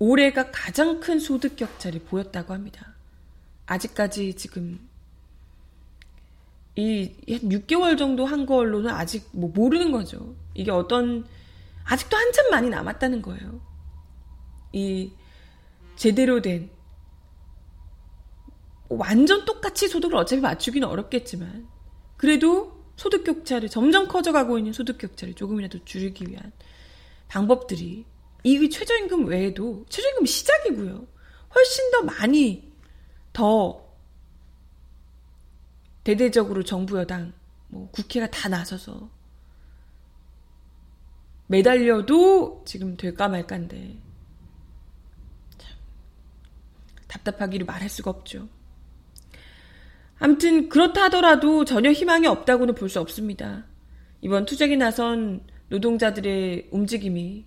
올해가 0.00 0.50
가장 0.50 0.98
큰 0.98 1.20
소득 1.20 1.56
격차를 1.56 2.00
보였다고 2.00 2.54
합니다. 2.54 2.94
아직까지 3.66 4.34
지금 4.34 4.80
이 6.74 7.12
6개월 7.28 7.98
정도 7.98 8.24
한 8.24 8.46
걸로는 8.46 8.90
아직 8.90 9.28
뭐 9.32 9.50
모르는 9.54 9.92
거죠. 9.92 10.34
이게 10.54 10.70
어떤 10.70 11.26
아직도 11.84 12.16
한참 12.16 12.50
많이 12.50 12.70
남았다는 12.70 13.20
거예요. 13.20 13.60
이 14.72 15.12
제대로 15.96 16.40
된 16.40 16.70
완전 18.88 19.44
똑같이 19.44 19.86
소득을 19.86 20.16
어차피 20.16 20.40
맞추기는 20.40 20.88
어렵겠지만 20.88 21.68
그래도 22.16 22.80
소득 22.96 23.24
격차를 23.24 23.68
점점 23.68 24.08
커져가고 24.08 24.56
있는 24.56 24.72
소득 24.72 24.96
격차를 24.96 25.34
조금이라도 25.34 25.84
줄이기 25.84 26.26
위한 26.26 26.52
방법들이 27.28 28.06
이 28.42 28.70
최저임금 28.70 29.26
외에도 29.26 29.84
최저임금 29.88 30.26
시작이고요. 30.26 31.06
훨씬 31.54 31.90
더 31.90 32.02
많이 32.02 32.72
더 33.32 33.88
대대적으로 36.04 36.62
정부 36.62 36.98
여당 36.98 37.32
뭐 37.68 37.90
국회가 37.90 38.28
다 38.30 38.48
나서서 38.48 39.10
매달려도 41.48 42.62
지금 42.64 42.96
될까 42.96 43.28
말까인데 43.28 43.98
참 45.58 45.76
답답하기를 47.08 47.66
말할 47.66 47.88
수가 47.88 48.10
없죠. 48.10 48.48
아무튼 50.18 50.68
그렇다 50.68 51.04
하더라도 51.04 51.64
전혀 51.64 51.90
희망이 51.90 52.26
없다고는 52.26 52.74
볼 52.74 52.88
수 52.88 53.00
없습니다. 53.00 53.64
이번 54.20 54.44
투쟁에 54.44 54.76
나선 54.76 55.44
노동자들의 55.68 56.68
움직임이 56.70 57.46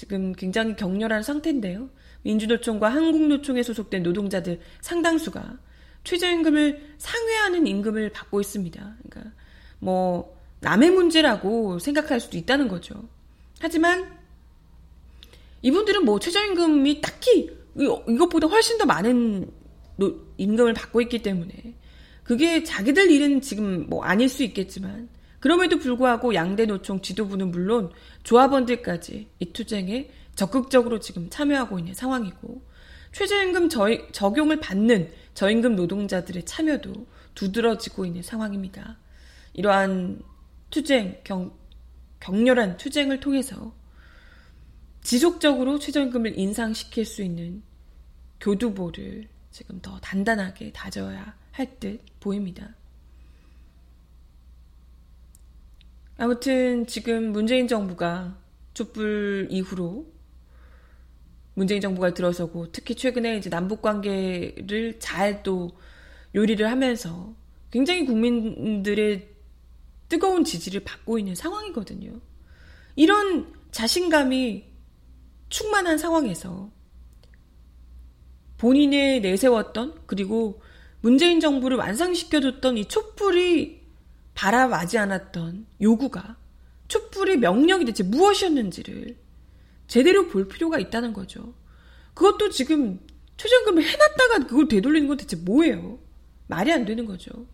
지금 0.00 0.32
굉장히 0.32 0.74
격렬한 0.76 1.22
상태인데요. 1.22 1.90
민주노총과 2.22 2.88
한국노총에 2.88 3.62
소속된 3.62 4.02
노동자들 4.02 4.58
상당수가 4.80 5.58
최저임금을 6.04 6.94
상회하는 6.96 7.66
임금을 7.66 8.08
받고 8.08 8.40
있습니다. 8.40 8.96
그러니까 9.02 9.34
뭐 9.78 10.34
남의 10.60 10.92
문제라고 10.92 11.78
생각할 11.80 12.18
수도 12.18 12.38
있다는 12.38 12.68
거죠. 12.68 12.94
하지만 13.60 14.18
이분들은 15.60 16.06
뭐 16.06 16.18
최저임금이 16.18 17.02
딱히 17.02 17.50
이것보다 17.76 18.46
훨씬 18.46 18.78
더 18.78 18.86
많은 18.86 19.50
임금을 20.38 20.72
받고 20.72 21.02
있기 21.02 21.20
때문에 21.20 21.74
그게 22.24 22.64
자기들 22.64 23.10
일은 23.10 23.42
지금 23.42 23.86
뭐 23.86 24.02
아닐 24.02 24.30
수 24.30 24.42
있겠지만 24.44 25.10
그럼에도 25.40 25.78
불구하고 25.78 26.34
양대 26.34 26.66
노총 26.66 27.00
지도부는 27.00 27.50
물론 27.50 27.90
조합원들까지 28.22 29.28
이 29.38 29.52
투쟁에 29.52 30.10
적극적으로 30.36 31.00
지금 31.00 31.28
참여하고 31.30 31.78
있는 31.78 31.94
상황이고 31.94 32.62
최저임금 33.12 33.68
저, 33.68 33.88
적용을 34.12 34.60
받는 34.60 35.12
저임금 35.34 35.76
노동자들의 35.76 36.44
참여도 36.44 37.06
두드러지고 37.34 38.04
있는 38.04 38.22
상황입니다. 38.22 38.98
이러한 39.54 40.22
투쟁, 40.70 41.20
경, 41.24 41.52
격렬한 42.20 42.76
투쟁을 42.76 43.20
통해서 43.20 43.74
지속적으로 45.02 45.78
최저임금을 45.78 46.38
인상시킬 46.38 47.04
수 47.06 47.22
있는 47.22 47.62
교두보를 48.40 49.28
지금 49.50 49.80
더 49.80 49.98
단단하게 50.00 50.72
다져야 50.72 51.34
할 51.52 51.78
듯 51.80 52.00
보입니다. 52.20 52.74
아무튼 56.20 56.86
지금 56.86 57.32
문재인 57.32 57.66
정부가 57.66 58.36
촛불 58.74 59.48
이후로 59.48 60.06
문재인 61.54 61.80
정부가 61.80 62.12
들어서고 62.12 62.70
특히 62.72 62.94
최근에 62.94 63.38
이제 63.38 63.48
남북 63.48 63.80
관계를 63.80 64.98
잘 64.98 65.42
또 65.42 65.70
요리를 66.34 66.70
하면서 66.70 67.34
굉장히 67.70 68.04
국민들의 68.04 69.28
뜨거운 70.10 70.44
지지를 70.44 70.84
받고 70.84 71.18
있는 71.18 71.34
상황이거든요. 71.34 72.20
이런 72.96 73.54
자신감이 73.70 74.66
충만한 75.48 75.96
상황에서 75.96 76.70
본인의 78.58 79.22
내세웠던 79.22 80.02
그리고 80.04 80.60
문재인 81.00 81.40
정부를 81.40 81.78
완성시켜줬던 81.78 82.76
이 82.76 82.84
촛불이 82.84 83.79
바라마지 84.34 84.98
않았던 84.98 85.66
요구가 85.80 86.36
촛불의 86.88 87.38
명령이 87.38 87.84
대체 87.84 88.02
무엇이었는지를 88.02 89.16
제대로 89.86 90.28
볼 90.28 90.48
필요가 90.48 90.78
있다는 90.78 91.12
거죠. 91.12 91.54
그것도 92.14 92.50
지금 92.50 93.00
최저임금을 93.36 93.82
해놨다가 93.82 94.46
그걸 94.46 94.68
되돌리는 94.68 95.08
건 95.08 95.16
대체 95.16 95.36
뭐예요? 95.36 95.98
말이 96.46 96.72
안 96.72 96.84
되는 96.84 97.06
거죠. 97.06 97.46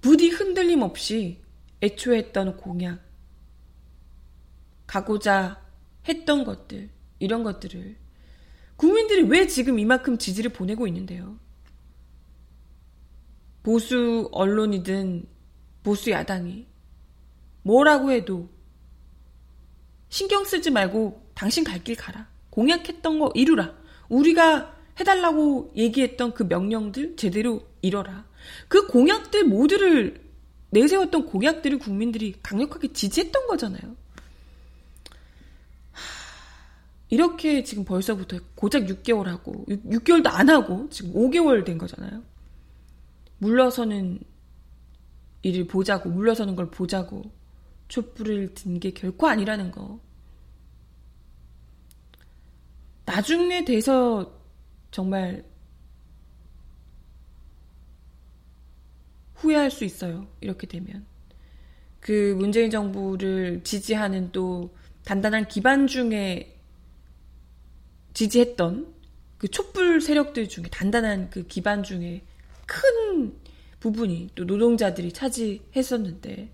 부디 0.00 0.28
흔들림 0.28 0.82
없이 0.82 1.42
애초에 1.82 2.18
했던 2.18 2.56
공약, 2.56 3.00
가고자 4.86 5.62
했던 6.06 6.44
것들, 6.44 6.90
이런 7.18 7.42
것들을 7.42 7.96
국민들이 8.76 9.22
왜 9.22 9.46
지금 9.46 9.78
이만큼 9.78 10.18
지지를 10.18 10.52
보내고 10.52 10.86
있는데요? 10.86 11.38
보수 13.64 14.28
언론이든 14.30 15.26
보수 15.82 16.10
야당이 16.10 16.66
뭐라고 17.62 18.12
해도 18.12 18.48
신경 20.08 20.44
쓰지 20.44 20.70
말고 20.70 21.30
당신 21.34 21.64
갈 21.64 21.82
길 21.82 21.96
가라. 21.96 22.28
공약했던 22.50 23.18
거 23.18 23.32
이루라. 23.34 23.74
우리가 24.08 24.76
해달라고 25.00 25.72
얘기했던 25.74 26.34
그 26.34 26.44
명령들 26.44 27.16
제대로 27.16 27.66
이뤄라. 27.82 28.24
그 28.68 28.86
공약들 28.86 29.44
모두를 29.44 30.22
내세웠던 30.70 31.26
공약들을 31.26 31.78
국민들이 31.78 32.34
강력하게 32.42 32.92
지지했던 32.92 33.48
거잖아요. 33.48 33.96
이렇게 37.08 37.64
지금 37.64 37.84
벌써부터 37.84 38.38
고작 38.54 38.84
6개월 38.86 39.24
하고 39.24 39.64
6, 39.68 40.04
개월도안 40.04 40.48
하고 40.50 40.88
지금 40.90 41.12
5개월 41.14 41.64
된 41.64 41.78
거잖아요. 41.78 42.22
물러서는 43.44 44.20
일을 45.42 45.66
보자고 45.66 46.08
물러서는 46.08 46.56
걸 46.56 46.70
보자고 46.70 47.30
촛불을 47.88 48.54
든 48.54 48.80
게 48.80 48.90
결코 48.92 49.26
아니라는 49.28 49.70
거. 49.70 50.00
나중에 53.04 53.64
돼서 53.66 54.32
정말 54.90 55.44
후회할 59.34 59.70
수 59.70 59.84
있어요. 59.84 60.26
이렇게 60.40 60.66
되면. 60.66 61.04
그 62.00 62.34
문재인 62.38 62.70
정부를 62.70 63.62
지지하는 63.62 64.32
또 64.32 64.74
단단한 65.04 65.48
기반 65.48 65.86
중에 65.86 66.58
지지했던 68.14 68.94
그 69.36 69.48
촛불 69.48 70.00
세력들 70.00 70.48
중에 70.48 70.64
단단한 70.70 71.28
그 71.28 71.46
기반 71.46 71.82
중에 71.82 72.22
큰 72.66 73.38
부분이 73.80 74.30
또 74.34 74.44
노동자들이 74.44 75.12
차지했었는데 75.12 76.50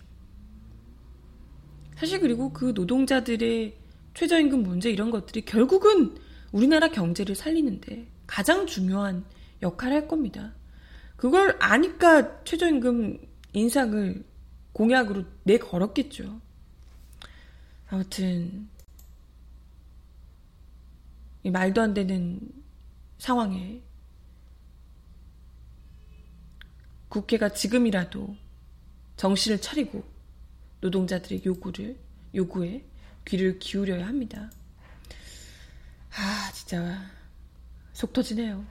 사실 1.96 2.20
그리고 2.20 2.52
그 2.52 2.72
노동자들의 2.74 3.76
최저임금 4.14 4.62
문제 4.62 4.90
이런 4.90 5.10
것들이 5.10 5.44
결국은 5.44 6.16
우리나라 6.50 6.88
경제를 6.88 7.34
살리는데 7.34 8.08
가장 8.26 8.66
중요한 8.66 9.24
역할을 9.62 9.96
할 9.96 10.08
겁니다. 10.08 10.54
그걸 11.16 11.56
아니까 11.60 12.42
최저임금 12.44 13.18
인상을 13.52 14.24
공약으로 14.72 15.24
내걸었겠죠. 15.44 16.40
아무튼 17.88 18.68
이 21.42 21.50
말도 21.50 21.80
안 21.82 21.94
되는 21.94 22.40
상황에 23.18 23.82
국회가 27.10 27.50
지금이라도 27.50 28.36
정신을 29.16 29.60
차리고 29.60 30.02
노동자들의 30.80 31.42
요구를 31.44 31.98
요구에 32.34 32.84
귀를 33.26 33.58
기울여야 33.58 34.06
합니다. 34.06 34.50
아 36.16 36.50
진짜 36.54 37.02
속 37.92 38.14
터지네요. 38.14 38.64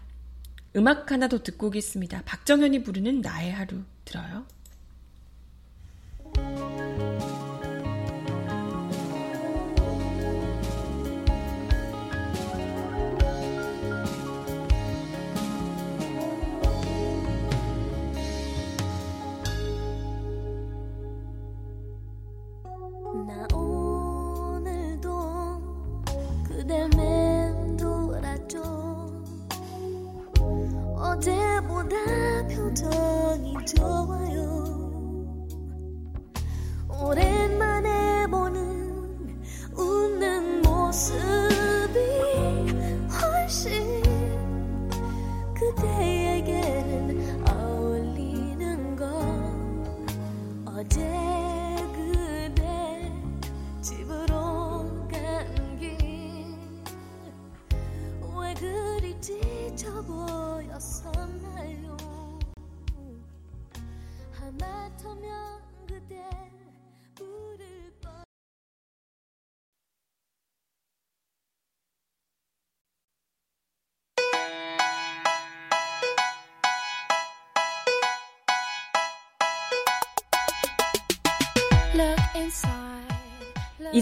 음악 0.76 1.12
하나 1.12 1.28
더 1.28 1.44
듣고 1.44 1.68
오겠습니다. 1.68 2.24
박정현이 2.24 2.84
부르는 2.84 3.22
나의 3.22 3.52
하루 3.52 3.84
들어요. 4.06 4.48
이 34.22 34.29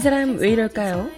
사람 0.00 0.36
왜 0.38 0.50
이럴까요? 0.50 1.08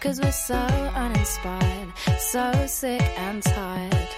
Cause 0.00 0.20
we're 0.20 0.28
so 0.28 0.54
uninspired, 0.94 1.92
so 2.18 2.52
sick 2.66 3.02
and 3.18 3.42
tired 3.42 4.08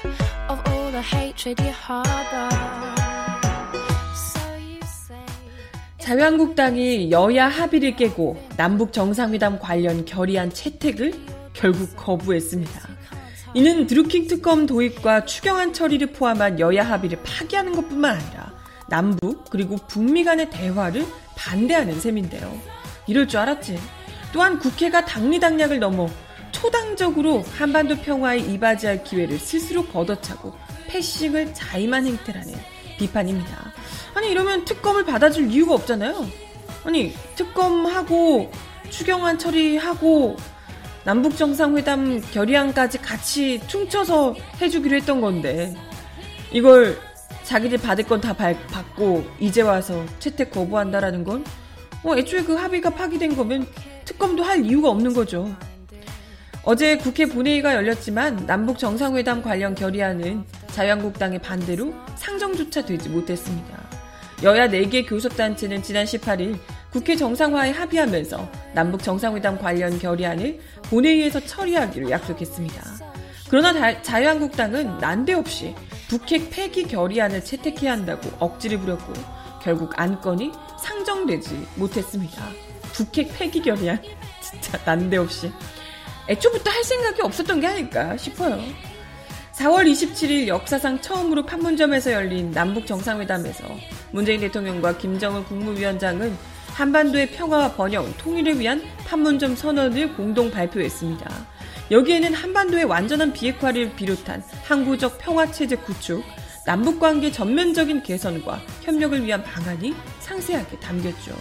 of 0.51 0.61
all 0.69 0.91
the 0.91 1.03
hatred 1.03 1.61
you 1.63 1.73
harbor. 1.73 2.51
자유한국당이 5.99 7.11
여야 7.11 7.49
합의를 7.49 7.95
깨고 7.95 8.37
남북 8.57 8.93
정상회담 8.93 9.59
관련 9.59 10.05
결의안 10.05 10.51
채택을 10.51 11.15
결국 11.53 11.95
거부했습니다. 11.97 12.89
이는 13.55 13.87
드루킹 13.87 14.27
특검 14.27 14.67
도입과 14.67 15.25
추경안 15.25 15.73
처리를 15.73 16.09
포함한 16.09 16.59
여야 16.61 16.83
합의를 16.83 17.19
파기하는 17.23 17.75
것뿐만 17.77 18.17
아니라 18.17 18.50
남북 18.91 19.49
그리고 19.49 19.77
북미 19.89 20.25
간의 20.25 20.51
대화를 20.51 21.07
반대하는 21.37 21.99
셈인데요. 21.99 22.55
이럴 23.07 23.27
줄 23.27 23.41
알았지. 23.41 23.79
또한 24.33 24.59
국회가 24.59 25.05
당리당략을 25.05 25.79
넘어 25.79 26.09
초당적으로 26.53 27.43
한반도 27.57 27.97
평화에 27.97 28.39
이바지할 28.39 29.05
기회를 29.05 29.39
스스로 29.39 29.87
걷어차고 29.87 30.53
패싱을 30.89 31.55
자임한 31.55 32.07
행태라는 32.07 32.55
비판입니다. 32.99 33.73
아니 34.15 34.31
이러면 34.31 34.65
특검을 34.65 35.05
받아줄 35.05 35.51
이유가 35.51 35.75
없잖아요. 35.75 36.27
아니 36.85 37.15
특검하고 37.37 38.51
추경안 38.91 39.39
처리하고 39.39 40.37
남북 41.05 41.37
정상회담 41.37 42.21
결의안까지 42.33 42.99
같이 42.99 43.61
퉁쳐서 43.69 44.35
해주기로 44.61 44.97
했던 44.97 45.21
건데 45.21 45.75
이걸 46.53 46.99
자기들 47.51 47.79
받을 47.79 48.05
건 48.05 48.21
다 48.21 48.33
받고 48.33 49.27
이제 49.41 49.61
와서 49.63 50.05
채택 50.21 50.53
거부한다라는 50.53 51.25
건 51.25 51.45
어, 52.05 52.17
애초에 52.17 52.45
그 52.45 52.55
합의가 52.55 52.91
파기된 52.91 53.35
거면 53.35 53.67
특검도 54.05 54.45
할 54.45 54.65
이유가 54.65 54.91
없는 54.91 55.15
거죠. 55.15 55.53
어제 56.63 56.97
국회 56.97 57.27
본회의가 57.27 57.75
열렸지만 57.75 58.47
남북 58.47 58.79
정상회담 58.79 59.43
관련 59.43 59.75
결의안은 59.75 60.45
자유한국당의 60.69 61.41
반대로 61.41 61.93
상정조차 62.15 62.85
되지 62.85 63.09
못했습니다. 63.09 63.81
여야 64.45 64.69
4개 64.69 65.09
교섭단체는 65.09 65.83
지난 65.83 66.05
18일 66.05 66.57
국회 66.93 67.17
정상화에 67.17 67.73
합의하면서 67.73 68.49
남북 68.75 69.03
정상회담 69.03 69.59
관련 69.59 69.99
결의안을 69.99 70.61
본회의에서 70.85 71.41
처리하기로 71.41 72.11
약속했습니다. 72.11 72.83
그러나 73.49 74.03
자유한국당은 74.03 74.99
난데없이 74.99 75.75
북핵 76.11 76.51
폐기 76.51 76.83
결의안을 76.83 77.45
채택해야 77.45 77.93
한다고 77.93 78.29
억지를 78.41 78.81
부렸고 78.81 79.13
결국 79.63 79.93
안건이 79.95 80.51
상정되지 80.83 81.69
못했습니다. 81.77 82.49
북핵 82.93 83.33
폐기 83.39 83.63
결의안 83.63 84.03
진짜 84.43 84.77
난데없이 84.85 85.53
애초부터 86.29 86.69
할 86.69 86.83
생각이 86.83 87.23
없었던 87.23 87.61
게 87.61 87.67
아닐까 87.69 88.17
싶어요. 88.17 88.61
4월 89.53 89.89
27일 89.89 90.49
역사상 90.49 91.01
처음으로 91.01 91.47
판문점에서 91.47 92.13
열린 92.13 92.51
남북 92.51 92.89
정상회담에서 92.89 93.69
문재인 94.11 94.41
대통령과 94.41 94.99
김정은 94.99 95.45
국무위원장은 95.45 96.37
한반도의 96.81 97.33
평화와 97.33 97.73
번영, 97.73 98.11
통일을 98.17 98.59
위한 98.59 98.83
판문점 99.07 99.55
선언을 99.55 100.15
공동 100.15 100.51
발표했습니다. 100.51 101.31
여기에는 101.91 102.33
한반도의 102.33 102.85
완전한 102.85 103.35
비핵화를 103.35 103.95
비롯한 103.97 104.43
항구적 104.65 105.19
평화체제 105.19 105.77
구축, 105.77 106.25
남북관계 106.65 107.33
전면적인 107.33 108.03
개선과 108.03 108.63
협력을 108.81 109.23
위한 109.23 109.45
방안이 109.45 109.95
상세하게 110.21 110.79
담겼죠. 110.79 111.37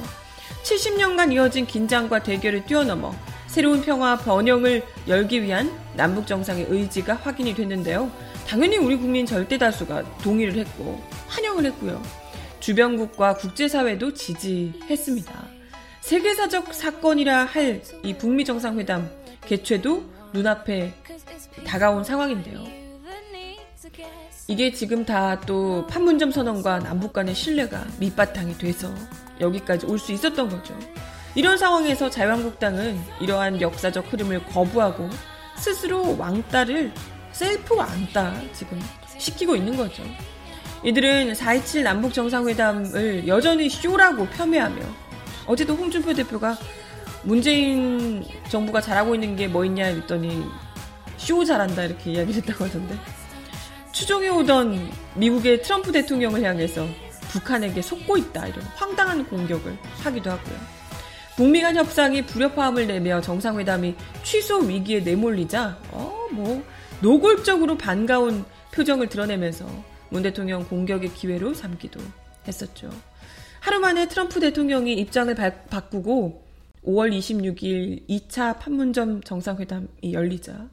70년간 0.63 1.31
이어진 1.31 1.65
긴장과 1.65 2.21
대결을 2.21 2.65
뛰어넘어 2.65 3.15
새로운 3.47 3.81
평화 3.81 4.17
번영을 4.17 4.83
열기 5.07 5.41
위한 5.41 5.71
남북 5.95 6.27
정상의 6.27 6.65
의지가 6.67 7.13
확인이 7.13 7.55
됐는데요. 7.55 8.11
당연히 8.45 8.75
우리 8.75 8.97
국민 8.97 9.25
절대 9.25 9.57
다수가 9.57 10.03
동의를 10.21 10.55
했고 10.57 11.01
환영을 11.29 11.63
했고요. 11.63 12.18
주변국과 12.59 13.35
국제사회도 13.35 14.13
지지했습니다. 14.13 15.47
세계사적 16.01 16.73
사건이라 16.73 17.45
할 17.45 17.81
이 18.03 18.13
북미 18.17 18.43
정상회담 18.45 19.09
개최도 19.45 20.03
눈앞에 20.33 20.93
다가온 21.65 22.03
상황인데요. 22.03 22.63
이게 24.47 24.71
지금 24.73 25.05
다 25.05 25.39
또 25.45 25.85
판문점 25.87 26.31
선언과 26.31 26.79
남북 26.79 27.13
간의 27.13 27.35
신뢰가 27.35 27.85
밑바탕이 27.99 28.57
돼서 28.57 28.93
여기까지 29.39 29.85
올 29.85 29.99
수 29.99 30.11
있었던 30.11 30.49
거죠. 30.49 30.77
이런 31.35 31.57
상황에서 31.57 32.09
자유한국당은 32.09 32.99
이러한 33.21 33.61
역사적 33.61 34.11
흐름을 34.11 34.45
거부하고 34.45 35.07
스스로 35.55 36.17
왕따를 36.17 36.91
셀프 37.31 37.75
왕따 37.75 38.41
지금 38.53 38.81
시키고 39.19 39.55
있는 39.55 39.77
거죠. 39.77 40.03
이들은 40.83 41.33
4.27 41.33 41.83
남북 41.83 42.13
정상회담을 42.13 43.27
여전히 43.27 43.69
쇼라고 43.69 44.27
폄훼하며 44.27 44.81
어제도 45.45 45.75
홍준표 45.75 46.13
대표가 46.13 46.57
문재인 47.23 48.23
정부가 48.49 48.79
잘하고 48.81 49.13
있는 49.15 49.35
게 49.35 49.47
뭐 49.47 49.65
있냐 49.65 49.85
했더니 49.87 50.45
쇼 51.17 51.43
잘한다 51.43 51.83
이렇게 51.83 52.11
이야기를 52.11 52.41
했다고 52.41 52.65
하던데 52.65 52.95
추종해 53.91 54.29
오던 54.29 54.89
미국의 55.15 55.61
트럼프 55.63 55.91
대통령을 55.91 56.43
향해서 56.43 56.87
북한에게 57.31 57.81
속고 57.81 58.17
있다 58.17 58.47
이런 58.47 58.61
황당한 58.75 59.25
공격을 59.25 59.77
하기도 60.03 60.31
하고요. 60.31 60.55
북미 61.35 61.61
간 61.61 61.75
협상이 61.75 62.21
불협화음을 62.25 62.87
내며 62.87 63.21
정상회담이 63.21 63.95
취소 64.23 64.59
위기에 64.59 65.01
내몰리자 65.01 65.77
어 65.91 66.17
뭐 66.31 66.63
노골적으로 67.01 67.75
반가운 67.75 68.45
표정을 68.71 69.09
드러내면서 69.09 69.65
문 70.09 70.23
대통령 70.23 70.67
공격의 70.67 71.13
기회로 71.13 71.53
삼기도 71.53 71.99
했었죠. 72.47 72.89
하루 73.59 73.79
만에 73.79 74.07
트럼프 74.07 74.39
대통령이 74.39 74.93
입장을 74.93 75.33
바, 75.35 75.53
바꾸고 75.65 76.45
5월 76.85 77.17
26일 77.17 78.07
2차 78.07 78.59
판문점 78.59 79.21
정상회담이 79.21 80.13
열리자 80.13 80.69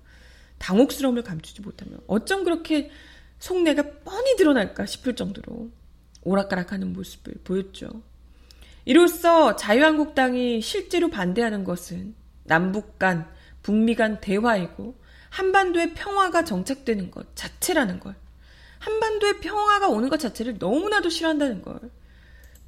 당혹스러움을 0.58 1.22
감추지 1.22 1.62
못하며 1.62 1.96
어쩜 2.06 2.44
그렇게 2.44 2.90
속내가 3.38 3.82
뻔히 4.04 4.36
드러날까 4.36 4.86
싶을 4.86 5.16
정도로 5.16 5.70
오락가락하는 6.22 6.92
모습을 6.92 7.34
보였죠. 7.44 8.02
이로써 8.84 9.56
자유한국당이 9.56 10.60
실제로 10.62 11.08
반대하는 11.08 11.64
것은 11.64 12.14
남북 12.44 12.98
간, 12.98 13.28
북미 13.62 13.94
간 13.94 14.20
대화이고 14.20 14.96
한반도의 15.30 15.94
평화가 15.94 16.44
정착되는 16.44 17.10
것 17.10 17.34
자체라는 17.34 18.00
걸, 18.00 18.14
한반도의 18.86 19.40
평화가 19.40 19.88
오는 19.88 20.08
것 20.08 20.20
자체를 20.20 20.56
너무나도 20.58 21.10
싫어한다는 21.10 21.60
걸 21.60 21.80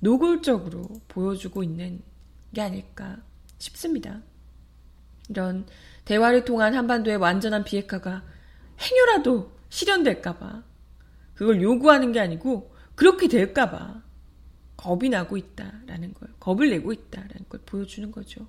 노골적으로 0.00 0.88
보여주고 1.06 1.62
있는 1.62 2.02
게 2.52 2.60
아닐까 2.60 3.18
싶습니다. 3.58 4.20
이런 5.28 5.64
대화를 6.04 6.44
통한 6.44 6.74
한반도의 6.74 7.18
완전한 7.18 7.62
비핵화가 7.62 8.24
행여라도 8.80 9.52
실현될까봐 9.68 10.64
그걸 11.34 11.62
요구하는 11.62 12.10
게 12.10 12.18
아니고 12.18 12.74
그렇게 12.96 13.28
될까봐 13.28 14.02
겁이 14.76 15.08
나고 15.10 15.36
있다라는 15.36 16.14
걸, 16.14 16.28
겁을 16.40 16.70
내고 16.70 16.92
있다라는 16.92 17.48
걸 17.48 17.60
보여주는 17.64 18.10
거죠. 18.10 18.46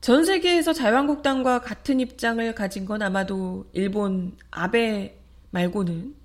전 0.00 0.24
세계에서 0.24 0.72
자유한국당과 0.72 1.60
같은 1.60 2.00
입장을 2.00 2.54
가진 2.54 2.86
건 2.86 3.02
아마도 3.02 3.68
일본 3.74 4.36
아베 4.50 5.18
말고는 5.50 6.19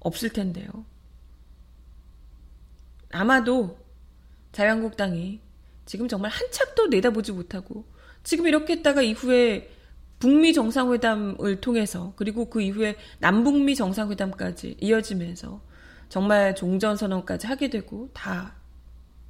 없을 0.00 0.30
텐데요. 0.30 0.68
아마도 3.12 3.78
자유한국당이 4.52 5.40
지금 5.86 6.08
정말 6.08 6.30
한 6.30 6.50
참도 6.50 6.86
내다보지 6.86 7.32
못하고 7.32 7.84
지금 8.22 8.46
이렇게 8.46 8.74
했다가 8.74 9.02
이후에 9.02 9.70
북미 10.18 10.52
정상회담을 10.52 11.60
통해서 11.60 12.12
그리고 12.16 12.50
그 12.50 12.60
이후에 12.60 12.96
남북미 13.18 13.74
정상회담까지 13.74 14.76
이어지면서 14.80 15.62
정말 16.08 16.54
종전 16.54 16.96
선언까지 16.96 17.46
하게 17.46 17.70
되고 17.70 18.10
다 18.12 18.54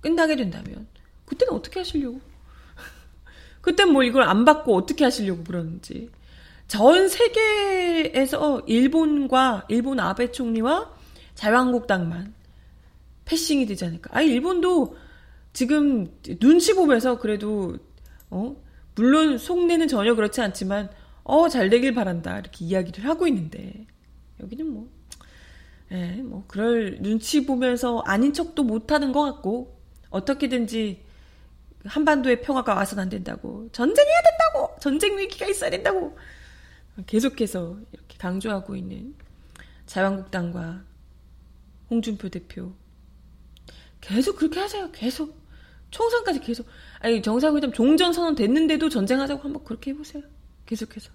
끝나게 0.00 0.34
된다면 0.36 0.88
그때는 1.26 1.54
어떻게 1.54 1.80
하시려고? 1.80 2.20
그땐 3.62 3.92
뭐 3.92 4.02
이걸 4.02 4.24
안 4.24 4.44
받고 4.44 4.74
어떻게 4.74 5.04
하시려고 5.04 5.44
그러는지. 5.44 6.10
전 6.70 7.08
세계에서 7.08 8.60
일본과 8.68 9.66
일본 9.68 9.98
아베 9.98 10.30
총리와 10.30 10.94
자유한국당만 11.34 12.32
패싱이 13.24 13.66
되지 13.66 13.86
않을까. 13.86 14.10
아, 14.16 14.22
일본도 14.22 14.96
지금 15.52 16.16
눈치 16.38 16.72
보면서 16.74 17.18
그래도 17.18 17.76
어? 18.30 18.54
물론 18.94 19.36
속내는 19.36 19.88
전혀 19.88 20.14
그렇지 20.14 20.40
않지만 20.40 20.90
어 21.24 21.48
잘 21.48 21.70
되길 21.70 21.92
바란다. 21.92 22.38
이렇게 22.38 22.64
이야기를 22.64 23.04
하고 23.04 23.26
있는데. 23.26 23.86
여기는 24.40 24.72
뭐 24.72 24.88
예, 25.90 26.22
뭐 26.22 26.44
그럴 26.46 26.98
눈치 27.00 27.44
보면서 27.46 27.98
아닌 28.06 28.32
척도 28.32 28.62
못하는 28.62 29.10
것 29.10 29.22
같고 29.24 29.76
어떻게든지 30.10 31.02
한반도의 31.84 32.42
평화가 32.42 32.76
와서는 32.76 33.02
안 33.02 33.08
된다고 33.08 33.68
전쟁해야 33.72 34.22
된다고 34.22 34.78
전쟁 34.80 35.18
위기가 35.18 35.46
있어야 35.48 35.68
된다고 35.70 36.16
계속해서 37.06 37.78
이렇게 37.92 38.18
강조하고 38.18 38.76
있는 38.76 39.14
자유한국당과 39.86 40.84
홍준표 41.90 42.28
대표 42.28 42.72
계속 44.00 44.36
그렇게 44.36 44.60
하세요 44.60 44.90
계속 44.92 45.40
총선까지 45.90 46.40
계속 46.40 46.66
아니 47.00 47.22
정상회담 47.22 47.72
종전 47.72 48.12
선언 48.12 48.34
됐는데도 48.34 48.88
전쟁하자고 48.88 49.42
한번 49.42 49.64
그렇게 49.64 49.90
해보세요. 49.90 50.22
계속해서 50.66 51.10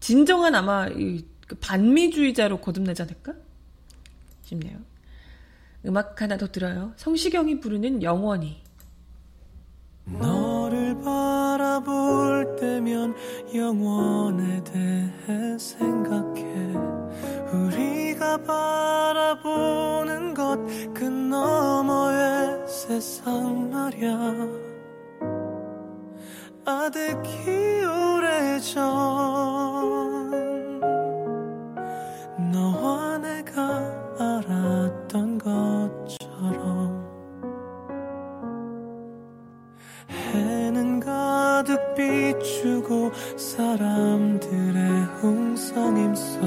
진정한 0.00 0.54
아마 0.54 0.86
이그 0.86 1.56
반미주의자로 1.60 2.60
거듭나지 2.60 3.02
않을까 3.02 3.34
싶네요. 4.42 4.78
음악 5.84 6.20
하나 6.22 6.36
더 6.36 6.50
들어요. 6.50 6.92
성시경이 6.96 7.60
부르는 7.60 8.02
영원히. 8.02 8.62
너를 10.18 10.96
바라볼 11.02 12.56
때면 12.60 13.14
영원에 13.54 14.62
대해 14.64 15.58
생각해. 15.58 16.44
우리가 17.52 18.38
바라보는 18.38 20.34
것 20.34 20.58
그 20.94 21.04
너머의 21.04 22.66
세상 22.66 23.70
말야. 23.70 24.18
아득히 26.64 27.84
오래전 27.84 28.82
사람들의 43.58 45.04
홍성임 45.20 46.14
속 46.14 46.40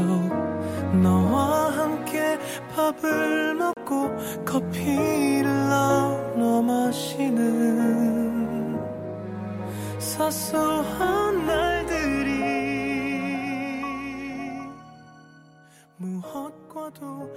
너와 1.04 1.70
함께 1.72 2.40
밥을 2.74 3.56
먹고 3.56 4.16
커피를 4.46 5.44
나눠 5.44 6.62
마시는 6.62 7.60
사소한 10.00 11.46
날들이 11.46 12.32
무엇과도 15.98 17.30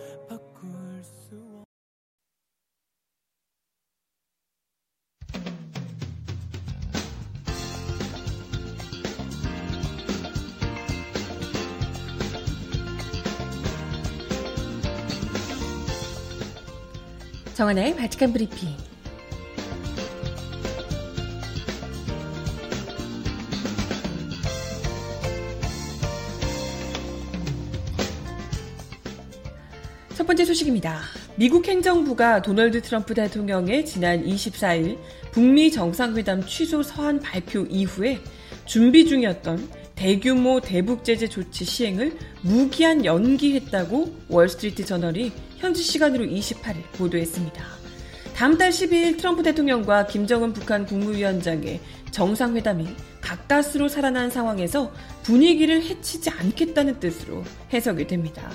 정하나의 17.64 17.96
바칙한 17.96 18.31
브리핑. 18.31 18.68
첫 30.14 30.27
번째 30.27 30.44
소식입니다. 30.44 31.00
미국 31.37 31.66
행정부가 31.66 32.42
도널드 32.42 32.83
트럼프 32.83 33.14
대통령의 33.14 33.87
지난 33.87 34.22
24일 34.22 34.98
북미 35.33 35.70
정상회담 35.70 36.44
취소 36.44 36.83
서한 36.83 37.18
발표 37.18 37.61
이후에 37.70 38.18
준비 38.66 39.07
중이었던 39.07 39.84
대규모 40.05 40.61
대북 40.61 41.03
제재 41.03 41.27
조치 41.27 41.64
시행을 41.64 42.19
무기한 42.43 43.07
연기했다고 43.07 44.14
월스트리트 44.29 44.85
저널이 44.85 45.33
현지 45.57 45.83
시간으로 45.83 46.27
28일 46.27 46.83
보도했습니다. 46.99 47.64
다음 48.37 48.59
달 48.59 48.69
12일 48.69 49.17
트럼프 49.17 49.43
대통령과 49.43 50.07
김정은 50.07 50.53
북한 50.53 50.85
국무위원장의 50.85 51.81
정상회담이 52.11 52.87
가까스로 53.23 53.88
살아난 53.88 54.29
상황에서 54.29 54.93
분위기를 55.23 55.83
해치지 55.83 56.29
않겠다는 56.29 57.01
뜻으로 57.01 57.43
해석이 57.73 58.07
됩니다. 58.07 58.51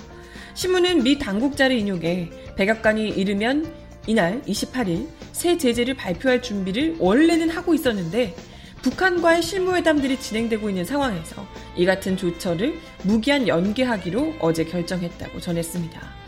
신문은 0.54 1.02
미 1.02 1.18
당국자를 1.18 1.76
인용해 1.80 2.30
백악관이 2.58 3.10
이르면 3.10 3.74
이날 4.06 4.44
28일 4.44 5.08
새 5.32 5.58
제재를 5.58 5.96
발표할 5.96 6.44
준비를 6.44 6.98
원래는 7.00 7.50
하고 7.50 7.74
있었는데 7.74 8.36
북한과의 8.82 9.42
실무회담들이 9.42 10.20
진행되고 10.20 10.70
있는 10.70 10.86
상황에서 10.86 11.46
이 11.76 11.86
같은 11.86 12.16
조처를 12.16 12.80
무기한 13.04 13.48
연계하기로 13.48 14.36
어제 14.40 14.64
결정했다고 14.64 15.40
전했습니다. 15.42 16.20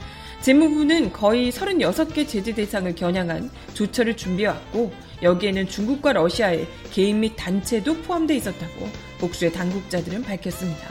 재무부는 0.41 1.13
거의 1.13 1.51
36개 1.51 2.27
제재 2.27 2.53
대상을 2.53 2.93
겨냥한 2.95 3.51
조처를 3.73 4.17
준비해왔고 4.17 4.91
여기에는 5.21 5.67
중국과 5.67 6.13
러시아의 6.13 6.67
개인 6.91 7.19
및 7.19 7.35
단체도 7.35 8.01
포함되어 8.01 8.37
있었다고 8.37 8.89
복수의 9.19 9.53
당국자들은 9.53 10.23
밝혔습니다. 10.23 10.89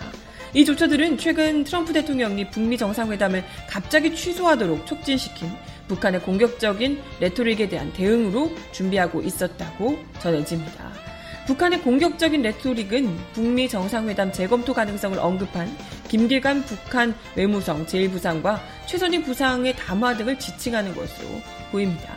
이 0.55 0.65
조처들은 0.65 1.19
최근 1.19 1.65
트럼프 1.65 1.93
대통령이 1.93 2.51
북미 2.51 2.79
정상회담을 2.79 3.45
갑자기 3.69 4.15
취소하도록 4.15 4.87
촉진시킨 4.87 5.49
북한의 5.89 6.23
공격적인 6.23 7.01
레토릭에 7.21 7.69
대한 7.69 7.93
대응으로 7.93 8.53
준비하고 8.73 9.23
있었다고 9.23 9.99
전해집니다. 10.21 11.10
북한의 11.51 11.81
공격적인 11.81 12.43
레토릭은 12.43 13.19
북미 13.33 13.69
정상회담 13.69 14.31
재검토 14.31 14.73
가능성을 14.73 15.19
언급한 15.19 15.69
김길관 16.07 16.63
북한 16.63 17.13
외무성 17.35 17.87
제1부상과 17.87 18.61
최선희 18.87 19.25
부상의 19.25 19.75
담화 19.75 20.17
등을 20.17 20.39
지칭하는 20.39 20.95
것으로 20.95 21.29
보입니다. 21.73 22.15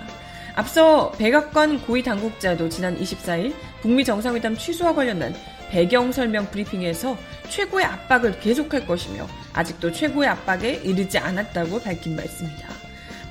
앞서 0.53 1.11
백악관 1.13 1.81
고위 1.81 2.03
당국자도 2.03 2.69
지난 2.69 2.95
24일 2.95 3.55
북미 3.81 4.05
정상회담 4.05 4.55
취소와 4.55 4.93
관련한 4.93 5.33
배경 5.71 6.11
설명 6.11 6.45
브리핑에서 6.51 7.17
최고의 7.49 7.85
압박을 7.85 8.39
계속할 8.39 8.85
것이며 8.85 9.27
아직도 9.51 9.93
최고의 9.93 10.29
압박에 10.29 10.81
이르지 10.83 11.17
않았다고 11.17 11.81
밝힌 11.81 12.15
바 12.15 12.21
있습니다. 12.21 12.67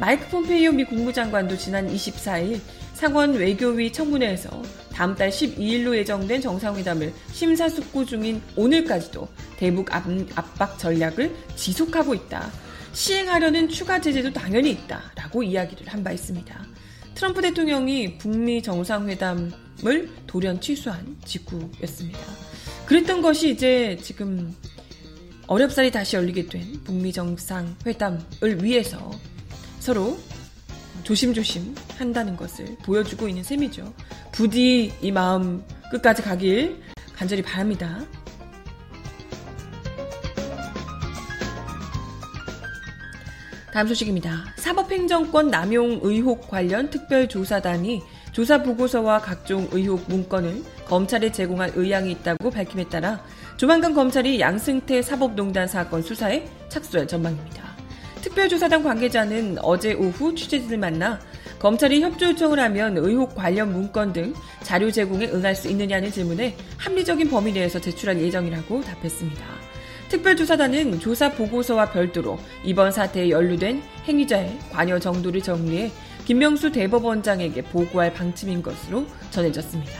마이크 0.00 0.26
폼페이오 0.26 0.72
미 0.72 0.82
국무장관도 0.82 1.56
지난 1.56 1.86
24일 1.88 2.60
상원 3.02 3.34
외교위 3.34 3.90
청문회에서 3.90 4.62
다음 4.92 5.16
달 5.16 5.28
12일로 5.28 5.96
예정된 5.96 6.40
정상회담을 6.40 7.12
심사숙고 7.32 8.04
중인 8.04 8.40
오늘까지도 8.54 9.26
대북 9.56 9.92
압박 9.92 10.78
전략을 10.78 11.34
지속하고 11.56 12.14
있다. 12.14 12.48
시행하려는 12.92 13.68
추가 13.68 14.00
제재도 14.00 14.32
당연히 14.32 14.70
있다. 14.70 15.02
라고 15.16 15.42
이야기를 15.42 15.92
한 15.92 16.04
바 16.04 16.12
있습니다. 16.12 16.64
트럼프 17.16 17.42
대통령이 17.42 18.18
북미 18.18 18.62
정상회담을 18.62 20.08
돌연 20.28 20.60
취소한 20.60 21.16
직후였습니다. 21.24 22.20
그랬던 22.86 23.20
것이 23.20 23.50
이제 23.50 23.98
지금 24.00 24.54
어렵사리 25.48 25.90
다시 25.90 26.14
열리게 26.14 26.46
된 26.46 26.80
북미 26.84 27.12
정상회담을 27.12 28.62
위해서 28.62 29.10
서로 29.80 30.16
조심조심 31.02 31.74
한다는 31.98 32.36
것을 32.36 32.76
보여주고 32.82 33.28
있는 33.28 33.42
셈이죠. 33.42 33.92
부디 34.32 34.92
이 35.00 35.10
마음 35.10 35.64
끝까지 35.90 36.22
가길 36.22 36.80
간절히 37.14 37.42
바랍니다. 37.42 38.00
다음 43.72 43.88
소식입니다. 43.88 44.44
사법행정권 44.56 45.48
남용 45.48 46.00
의혹 46.02 46.48
관련 46.48 46.90
특별조사단이 46.90 48.02
조사 48.32 48.62
보고서와 48.62 49.20
각종 49.20 49.66
의혹 49.72 50.04
문건을 50.08 50.62
검찰에 50.86 51.32
제공할 51.32 51.72
의향이 51.74 52.10
있다고 52.12 52.50
밝힘에 52.50 52.88
따라 52.88 53.24
조만간 53.56 53.94
검찰이 53.94 54.40
양승태 54.40 55.00
사법농단 55.00 55.68
사건 55.68 56.02
수사에 56.02 56.46
착수할 56.68 57.06
전망입니다. 57.08 57.71
특별조사단 58.22 58.82
관계자는 58.82 59.58
어제 59.62 59.94
오후 59.94 60.34
취재진을 60.34 60.78
만나 60.78 61.20
검찰이 61.58 62.02
협조 62.02 62.30
요청을 62.30 62.58
하면 62.58 62.96
의혹 62.96 63.34
관련 63.34 63.72
문건 63.72 64.12
등 64.12 64.34
자료 64.62 64.90
제공에 64.90 65.28
응할 65.28 65.54
수 65.54 65.68
있느냐는 65.68 66.10
질문에 66.10 66.56
합리적인 66.78 67.28
범위 67.30 67.52
내에서 67.52 67.80
제출할 67.80 68.20
예정이라고 68.20 68.80
답했습니다. 68.82 69.44
특별조사단은 70.08 71.00
조사 71.00 71.32
보고서와 71.32 71.90
별도로 71.90 72.38
이번 72.64 72.92
사태에 72.92 73.30
연루된 73.30 73.82
행위자의 74.04 74.58
관여 74.70 74.98
정도를 74.98 75.40
정리해 75.40 75.90
김명수 76.24 76.70
대법원장에게 76.72 77.62
보고할 77.62 78.12
방침인 78.12 78.62
것으로 78.62 79.06
전해졌습니다. 79.30 79.92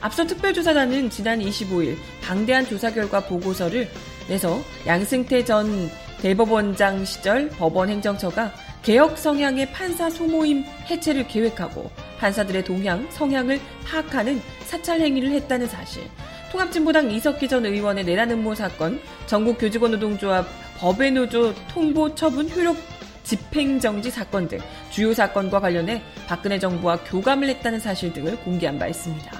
앞서 0.00 0.26
특별조사단은 0.26 1.10
지난 1.10 1.40
25일 1.40 1.96
방대한 2.22 2.66
조사 2.66 2.92
결과 2.92 3.20
보고서를 3.20 3.88
내서 4.28 4.60
양승태 4.86 5.44
전 5.44 5.90
대법원장 6.20 7.04
시절 7.04 7.48
법원 7.48 7.88
행정처가 7.88 8.52
개혁 8.82 9.18
성향의 9.18 9.72
판사 9.72 10.10
소모임 10.10 10.64
해체를 10.90 11.28
계획하고 11.28 11.90
판사들의 12.18 12.64
동향, 12.64 13.06
성향을 13.10 13.60
파악하는 13.84 14.40
사찰 14.64 15.00
행위를 15.00 15.30
했다는 15.30 15.68
사실, 15.68 16.02
통합진보당 16.50 17.10
이석기 17.10 17.48
전 17.48 17.66
의원의 17.66 18.04
내란 18.04 18.30
음모 18.30 18.54
사건, 18.54 19.00
전국교직원 19.26 19.92
노동조합 19.92 20.46
법외 20.78 21.10
노조 21.10 21.54
통보 21.68 22.14
처분 22.14 22.48
효력 22.50 22.76
집행정지 23.22 24.10
사건 24.10 24.48
등 24.48 24.58
주요 24.90 25.12
사건과 25.12 25.60
관련해 25.60 26.02
박근혜 26.26 26.58
정부와 26.58 27.00
교감을 27.04 27.48
했다는 27.48 27.78
사실 27.78 28.12
등을 28.12 28.36
공개한 28.38 28.78
바 28.78 28.86
있습니다. 28.86 29.30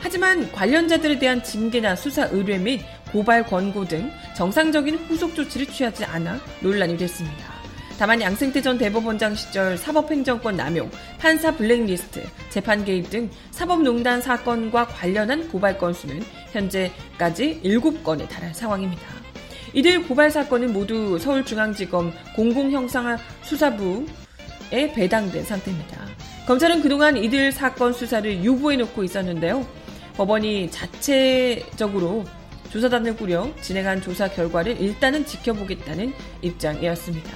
하지만 0.00 0.50
관련자들에 0.52 1.18
대한 1.18 1.42
징계나 1.42 1.96
수사 1.96 2.26
의뢰 2.26 2.58
및 2.58 2.82
고발 3.12 3.44
권고 3.44 3.86
등 3.86 4.10
정상적인 4.34 4.96
후속 5.06 5.34
조치를 5.34 5.66
취하지 5.66 6.04
않아 6.04 6.40
논란이 6.60 6.96
됐습니다. 6.96 7.62
다만 7.98 8.20
양승태 8.20 8.60
전 8.62 8.78
대법원장 8.78 9.34
시절 9.36 9.76
사법행정권 9.76 10.56
남용, 10.56 10.90
판사 11.18 11.54
블랙리스트, 11.54 12.24
재판 12.50 12.84
개입 12.84 13.10
등 13.10 13.30
사법농단 13.52 14.20
사건과 14.20 14.88
관련한 14.88 15.48
고발 15.48 15.78
건수는 15.78 16.20
현재까지 16.50 17.60
7건에 17.62 18.28
달할 18.28 18.52
상황입니다. 18.54 19.02
이들 19.74 20.08
고발 20.08 20.30
사건은 20.30 20.72
모두 20.72 21.18
서울중앙지검 21.18 22.12
공공형사수사부에 22.34 24.02
배당된 24.94 25.44
상태입니다. 25.44 26.04
검찰은 26.46 26.82
그동안 26.82 27.16
이들 27.16 27.52
사건 27.52 27.92
수사를 27.92 28.42
유보해 28.42 28.76
놓고 28.78 29.04
있었는데요. 29.04 29.64
법원이 30.16 30.70
자체적으로 30.70 32.24
조사단을 32.72 33.16
꾸려 33.16 33.54
진행한 33.60 34.00
조사 34.00 34.28
결과를 34.28 34.80
일단은 34.80 35.26
지켜보겠다는 35.26 36.14
입장이었습니다. 36.40 37.30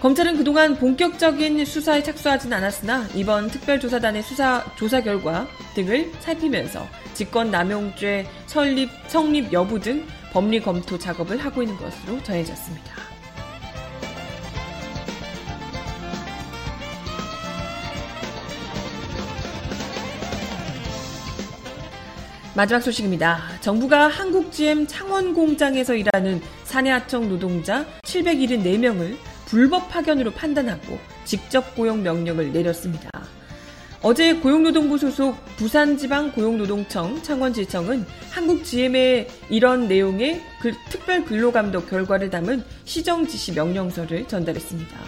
검찰은 0.00 0.36
그동안 0.36 0.76
본격적인 0.76 1.64
수사에 1.64 2.02
착수하진 2.02 2.52
않았으나 2.52 3.06
이번 3.14 3.48
특별조사단의 3.48 4.22
수사 4.24 4.64
조사 4.76 5.00
결과 5.00 5.46
등을 5.74 6.10
살피면서 6.20 6.86
직권남용죄 7.14 8.26
설립 8.46 8.90
성립 9.06 9.52
여부 9.52 9.78
등 9.78 10.04
법리 10.32 10.60
검토 10.60 10.98
작업을 10.98 11.38
하고 11.38 11.62
있는 11.62 11.76
것으로 11.76 12.22
전해졌습니다. 12.24 13.11
마지막 22.54 22.80
소식입니다. 22.80 23.40
정부가 23.62 24.08
한국 24.08 24.52
GM 24.52 24.86
창원 24.86 25.32
공장에서 25.32 25.94
일하는 25.94 26.42
사내하청 26.64 27.30
노동자 27.30 27.86
774명을 28.02 29.16
불법 29.46 29.88
파견으로 29.88 30.32
판단하고 30.32 30.98
직접 31.24 31.74
고용 31.74 32.02
명령을 32.02 32.52
내렸습니다. 32.52 33.08
어제 34.02 34.34
고용노동부 34.34 34.98
소속 34.98 35.36
부산지방 35.56 36.32
고용노동청 36.32 37.22
창원지청은 37.22 38.04
한국 38.30 38.64
GM의 38.64 39.28
이런 39.48 39.88
내용의 39.88 40.42
그 40.60 40.72
특별 40.90 41.24
근로감독 41.24 41.88
결과를 41.88 42.28
담은 42.28 42.64
시정지시 42.84 43.52
명령서를 43.52 44.28
전달했습니다. 44.28 44.98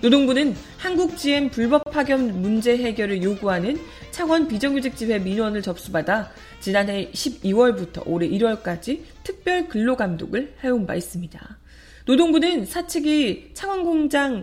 노동부는 0.00 0.56
한국 0.78 1.16
GM 1.16 1.50
불법 1.50 1.82
파견 1.90 2.40
문제 2.40 2.76
해결을 2.76 3.22
요구하는 3.22 3.78
창원 4.18 4.48
비정규직 4.48 4.96
집회 4.96 5.20
민원을 5.20 5.62
접수받아 5.62 6.32
지난해 6.58 7.08
12월부터 7.12 8.02
올해 8.04 8.28
1월까지 8.28 9.02
특별 9.22 9.68
근로감독을 9.68 10.56
해온 10.64 10.88
바 10.88 10.96
있습니다. 10.96 11.58
노동부는 12.04 12.66
사측이 12.66 13.52
창원공장 13.54 14.42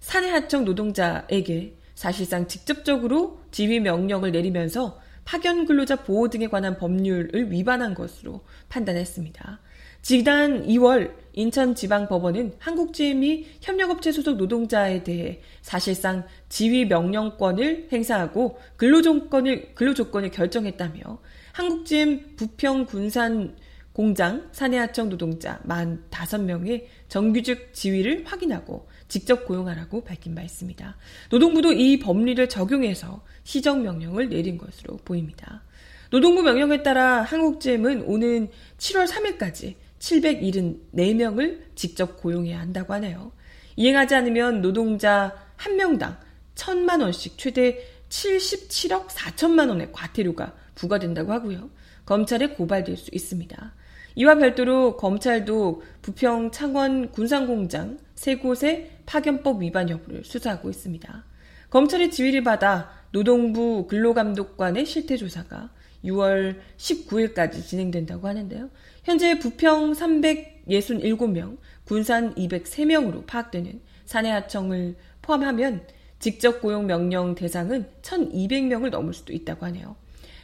사내하청 0.00 0.64
노동자에게 0.64 1.74
사실상 1.94 2.48
직접적으로 2.48 3.42
지휘 3.50 3.78
명령을 3.80 4.32
내리면서 4.32 4.98
파견 5.26 5.66
근로자 5.66 5.96
보호 5.96 6.30
등에 6.30 6.48
관한 6.48 6.78
법률을 6.78 7.52
위반한 7.52 7.92
것으로 7.92 8.40
판단했습니다. 8.70 9.60
지난 10.00 10.66
2월 10.66 11.12
인천지방법원은 11.32 12.54
한국GM이 12.58 13.46
협력업체 13.60 14.12
소속 14.12 14.36
노동자에 14.36 15.02
대해 15.02 15.40
사실상 15.62 16.26
지휘 16.48 16.84
명령권을 16.86 17.88
행사하고 17.92 18.58
근로조건을, 18.76 19.74
근로조건을 19.74 20.30
결정했다며 20.30 21.00
한국GM 21.52 22.36
부평 22.36 22.86
군산 22.86 23.56
공장 23.92 24.48
사내하청 24.52 25.10
노동자 25.10 25.60
45명의 25.66 26.86
정규직 27.08 27.74
지위를 27.74 28.24
확인하고 28.24 28.88
직접 29.08 29.44
고용하라고 29.44 30.04
밝힌 30.04 30.34
바 30.34 30.42
있습니다. 30.42 30.96
노동부도 31.30 31.72
이 31.72 31.98
법리를 31.98 32.48
적용해서 32.48 33.22
시정명령을 33.42 34.28
내린 34.28 34.56
것으로 34.56 34.96
보입니다. 35.04 35.62
노동부 36.10 36.42
명령에 36.42 36.82
따라 36.82 37.22
한국잼은 37.22 38.02
오는 38.02 38.48
7월 38.78 39.06
3일까지 39.06 39.74
774명을 40.00 41.60
직접 41.74 42.20
고용해야 42.20 42.58
한다고 42.58 42.92
하네요. 42.94 43.32
이행하지 43.76 44.14
않으면 44.14 44.60
노동자 44.60 45.34
한 45.56 45.76
명당 45.76 46.18
천만 46.54 47.00
원씩 47.00 47.38
최대 47.38 47.78
77억 48.08 49.06
4천만 49.06 49.68
원의 49.68 49.92
과태료가 49.92 50.54
부과된다고 50.74 51.32
하고요. 51.32 51.70
검찰에 52.04 52.48
고발될 52.48 52.96
수 52.96 53.10
있습니다. 53.12 53.74
이와 54.16 54.34
별도로 54.34 54.96
검찰도 54.96 55.82
부평 56.02 56.50
창원 56.50 57.12
군산공장 57.12 57.98
세 58.14 58.36
곳의 58.36 58.90
파견법 59.06 59.62
위반 59.62 59.88
여부를 59.88 60.24
수사하고 60.24 60.68
있습니다. 60.68 61.24
검찰의 61.70 62.10
지휘를 62.10 62.42
받아 62.42 62.90
노동부 63.12 63.86
근로감독관의 63.86 64.84
실태조사가 64.84 65.70
6월 66.04 66.58
19일까지 66.76 67.64
진행된다고 67.64 68.26
하는데요. 68.26 68.70
현재 69.02 69.38
부평 69.38 69.92
367명, 69.92 71.56
군산 71.84 72.34
203명으로 72.34 73.26
파악되는 73.26 73.80
사내하청을 74.04 74.96
포함하면 75.22 75.86
직접 76.18 76.60
고용 76.60 76.86
명령 76.86 77.34
대상은 77.34 77.86
1,200명을 78.02 78.90
넘을 78.90 79.14
수도 79.14 79.32
있다고 79.32 79.64
하네요. 79.66 79.96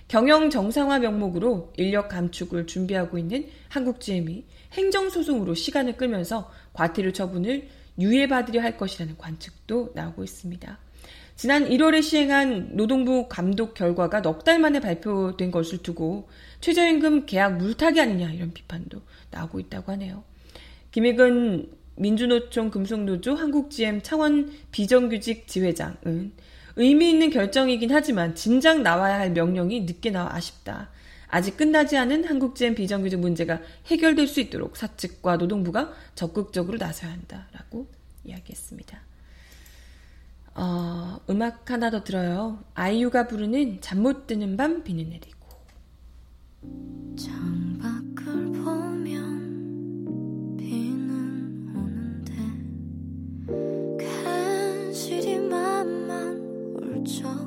경영 0.08 0.50
정상화 0.50 1.00
명목으로 1.00 1.72
인력 1.76 2.08
감축을 2.08 2.66
준비하고 2.66 3.18
있는 3.18 3.48
한국GM이 3.68 4.44
행정소송으로 4.72 5.54
시간을 5.54 5.96
끌면서 5.96 6.50
과태료 6.72 7.12
처분을 7.12 7.68
유예받으려 7.98 8.62
할 8.62 8.76
것이라는 8.76 9.18
관측도 9.18 9.92
나오고 9.94 10.22
있습니다. 10.22 10.78
지난 11.34 11.68
1월에 11.68 12.02
시행한 12.02 12.70
노동부 12.72 13.26
감독 13.28 13.74
결과가 13.74 14.22
넉 14.22 14.44
달 14.44 14.58
만에 14.58 14.80
발표된 14.80 15.50
것을 15.50 15.78
두고 15.78 16.28
최저임금 16.60 17.26
계약 17.26 17.56
물타기 17.56 18.00
아니냐 18.00 18.32
이런 18.32 18.52
비판도 18.52 19.00
나오고 19.30 19.60
있다고 19.60 19.92
하네요. 19.92 20.24
김익은 20.90 21.70
민주노총 21.96 22.70
금속노조 22.70 23.34
한국GM 23.34 24.02
창원 24.02 24.52
비정규직 24.70 25.46
지회장은 25.48 26.32
의미 26.76 27.10
있는 27.10 27.30
결정이긴 27.30 27.90
하지만 27.90 28.34
진작 28.34 28.82
나와야 28.82 29.18
할 29.18 29.30
명령이 29.32 29.82
늦게 29.82 30.10
나와 30.10 30.34
아쉽다. 30.34 30.90
아직 31.28 31.56
끝나지 31.56 31.96
않은 31.96 32.24
한국GM 32.24 32.74
비정규직 32.74 33.18
문제가 33.18 33.60
해결될 33.86 34.26
수 34.26 34.40
있도록 34.40 34.76
사측과 34.76 35.38
노동부가 35.38 35.92
적극적으로 36.14 36.78
나서야 36.78 37.10
한다라고 37.10 37.88
이야기했습니다. 38.24 39.00
어, 40.54 41.20
음악 41.28 41.70
하나 41.70 41.90
더 41.90 42.02
들어요. 42.04 42.64
아이유가 42.74 43.26
부르는 43.26 43.80
잠 43.80 43.98
못 43.98 44.26
드는 44.26 44.56
밤 44.56 44.84
비는 44.84 45.10
내리고. 45.10 45.35
창 57.06 57.45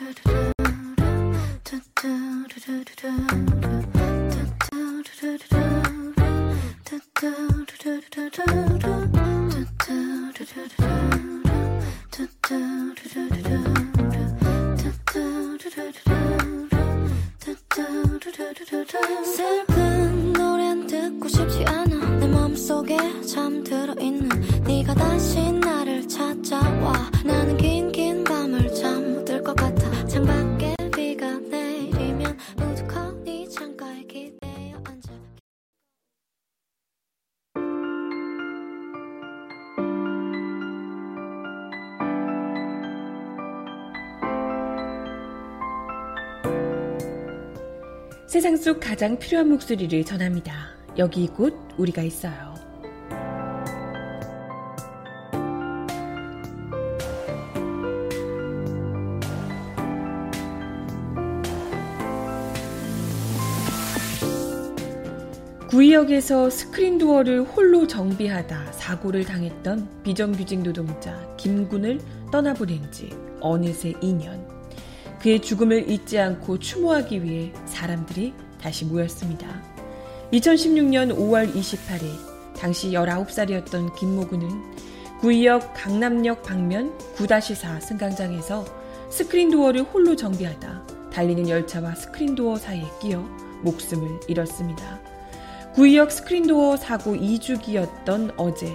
da, 0.00 0.06
da, 0.06 0.12
da. 0.24 0.33
세상 48.34 48.56
속 48.56 48.80
가장 48.80 49.16
필요한 49.16 49.48
목소리를 49.48 50.04
전합니다. 50.04 50.70
여기 50.98 51.28
곧 51.28 51.56
우리가 51.78 52.02
있어요. 52.02 52.52
구의역에서 65.70 66.50
스크린 66.50 66.98
도어를 66.98 67.44
홀로 67.44 67.86
정비하다 67.86 68.72
사고를 68.72 69.24
당했던 69.24 70.02
비정규직 70.02 70.64
노동자 70.64 71.24
김군을 71.36 72.00
떠나보낸 72.32 72.90
지 72.90 73.10
어느새 73.40 73.92
2년. 73.92 74.43
그의 75.24 75.40
죽음을 75.40 75.90
잊지 75.90 76.18
않고 76.18 76.58
추모하기 76.58 77.24
위해 77.24 77.50
사람들이 77.64 78.34
다시 78.60 78.84
모였습니다. 78.84 79.48
2016년 80.34 81.16
5월 81.16 81.50
28일, 81.54 82.54
당시 82.54 82.90
19살이었던 82.90 83.96
김모군은 83.96 84.50
구의역 85.20 85.72
강남역 85.74 86.42
방면 86.42 86.92
9-4 87.16 87.80
승강장에서 87.80 88.66
스크린 89.08 89.50
도어를 89.50 89.84
홀로 89.84 90.14
정비하다 90.14 91.10
달리는 91.10 91.48
열차와 91.48 91.94
스크린 91.94 92.34
도어 92.34 92.56
사이에 92.56 92.84
끼어 93.00 93.20
목숨을 93.62 94.20
잃었습니다. 94.28 95.00
구의역 95.72 96.12
스크린 96.12 96.46
도어 96.46 96.76
사고 96.76 97.14
2주기였던 97.14 98.34
어제 98.36 98.70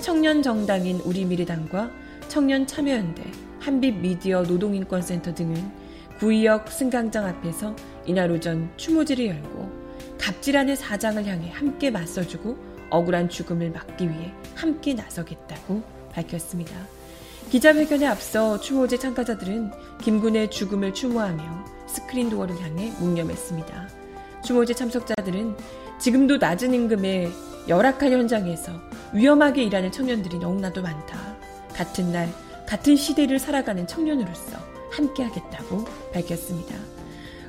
청년 0.00 0.42
정당인 0.42 0.98
우리미래당과 1.04 1.92
청년 2.26 2.66
참여연대, 2.66 3.22
한빛 3.60 3.98
미디어 3.98 4.42
노동인권센터 4.42 5.32
등은 5.36 5.81
구의역 6.22 6.70
승강장 6.70 7.26
앞에서 7.26 7.74
이날 8.06 8.30
오전 8.30 8.70
추모지를 8.76 9.26
열고 9.26 9.68
갑질하는 10.20 10.76
사장을 10.76 11.26
향해 11.26 11.50
함께 11.50 11.90
맞서주고 11.90 12.56
억울한 12.90 13.28
죽음을 13.28 13.72
막기 13.72 14.08
위해 14.08 14.32
함께 14.54 14.94
나서겠다고 14.94 15.82
밝혔습니다. 16.12 16.76
기자회견에 17.50 18.06
앞서 18.06 18.60
추모제 18.60 18.98
참가자들은 18.98 19.72
김군의 20.00 20.52
죽음을 20.52 20.94
추모하며 20.94 21.64
스크린 21.88 22.30
도어를 22.30 22.56
향해 22.60 22.92
묵념했습니다. 23.00 23.88
추모제 24.44 24.74
참석자들은 24.74 25.56
지금도 25.98 26.36
낮은 26.36 26.72
임금에 26.72 27.30
열악한 27.66 28.12
현장에서 28.12 28.70
위험하게 29.12 29.64
일하는 29.64 29.90
청년들이 29.90 30.38
너무나도 30.38 30.82
많다. 30.82 31.18
같은 31.74 32.12
날, 32.12 32.32
같은 32.68 32.94
시대를 32.94 33.40
살아가는 33.40 33.88
청년으로서 33.88 34.71
함께하겠다고 34.92 35.84
밝혔습니다. 36.12 36.74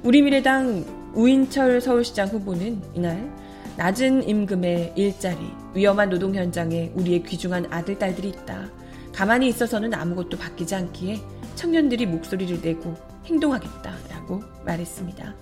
우리미래당 0.03 1.11
우인철 1.13 1.79
서울시장 1.81 2.27
후보는 2.29 2.81
이날 2.95 3.31
낮은 3.77 4.27
임금의 4.27 4.93
일자리, 4.95 5.39
위험한 5.73 6.09
노동 6.09 6.35
현장에 6.35 6.91
우리의 6.95 7.23
귀중한 7.23 7.67
아들, 7.71 7.97
딸들이 7.97 8.29
있다. 8.29 8.69
가만히 9.13 9.47
있어서는 9.47 9.93
아무것도 9.93 10.37
바뀌지 10.37 10.75
않기에 10.75 11.19
청년들이 11.55 12.05
목소리를 12.05 12.61
내고 12.61 12.95
행동하겠다라고 13.25 14.41
말했습니다. 14.65 15.33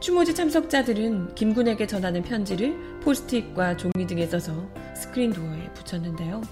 추모제 0.00 0.34
참석자들은 0.34 1.34
김군에게 1.34 1.86
전하는 1.86 2.22
편지를 2.22 3.00
포스트잇과 3.00 3.76
종이 3.76 4.06
등에 4.06 4.26
써서 4.26 4.52
스크린 4.94 5.32
도어에 5.32 5.72
붙였는데요. 5.74 6.42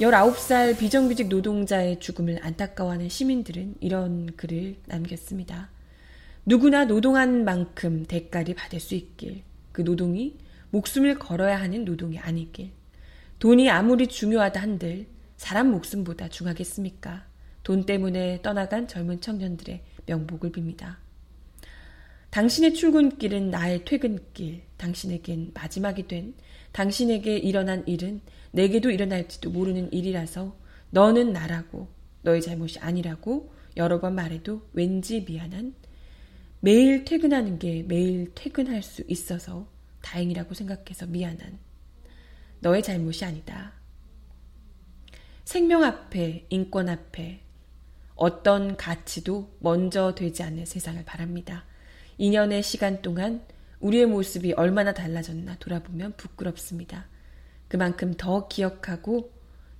19살 0.00 0.78
비정규직 0.78 1.28
노동자의 1.28 1.98
죽음을 2.00 2.38
안타까워하는 2.42 3.08
시민들은 3.08 3.76
이런 3.80 4.26
글을 4.36 4.76
남겼습니다. 4.84 5.70
누구나 6.44 6.84
노동한 6.84 7.46
만큼 7.46 8.04
대가를 8.04 8.54
받을 8.54 8.78
수 8.78 8.94
있길. 8.94 9.42
그 9.72 9.82
노동이 9.82 10.36
목숨을 10.68 11.18
걸어야 11.18 11.58
하는 11.58 11.86
노동이 11.86 12.18
아니길. 12.18 12.72
돈이 13.38 13.70
아무리 13.70 14.06
중요하다 14.06 14.60
한들 14.60 15.06
사람 15.38 15.70
목숨보다 15.70 16.28
중하겠습니까? 16.28 17.24
돈 17.62 17.86
때문에 17.86 18.42
떠나간 18.42 18.88
젊은 18.88 19.22
청년들의 19.22 19.82
명복을 20.04 20.52
빕니다. 20.52 20.96
당신의 22.30 22.74
출근길은 22.74 23.50
나의 23.50 23.86
퇴근길, 23.86 24.60
당신에겐 24.76 25.52
마지막이 25.54 26.06
된 26.06 26.34
당신에게 26.72 27.38
일어난 27.38 27.82
일은 27.88 28.20
내게도 28.56 28.90
일어날지도 28.90 29.50
모르는 29.50 29.92
일이라서 29.92 30.56
너는 30.88 31.34
나라고 31.34 31.88
너의 32.22 32.40
잘못이 32.40 32.78
아니라고 32.78 33.52
여러 33.76 34.00
번 34.00 34.14
말해도 34.14 34.62
왠지 34.72 35.24
미안한 35.28 35.74
매일 36.60 37.04
퇴근하는 37.04 37.58
게 37.58 37.82
매일 37.82 38.32
퇴근할 38.34 38.82
수 38.82 39.04
있어서 39.08 39.68
다행이라고 40.00 40.54
생각해서 40.54 41.04
미안한 41.06 41.58
너의 42.60 42.82
잘못이 42.82 43.26
아니다. 43.26 43.74
생명 45.44 45.84
앞에, 45.84 46.46
인권 46.48 46.88
앞에 46.88 47.40
어떤 48.14 48.78
가치도 48.78 49.58
먼저 49.60 50.14
되지 50.14 50.42
않는 50.42 50.64
세상을 50.64 51.04
바랍니다. 51.04 51.66
2년의 52.18 52.62
시간 52.62 53.02
동안 53.02 53.42
우리의 53.80 54.06
모습이 54.06 54.54
얼마나 54.54 54.94
달라졌나 54.94 55.56
돌아보면 55.58 56.14
부끄럽습니다. 56.16 57.06
그만큼 57.68 58.14
더 58.14 58.48
기억하고 58.48 59.32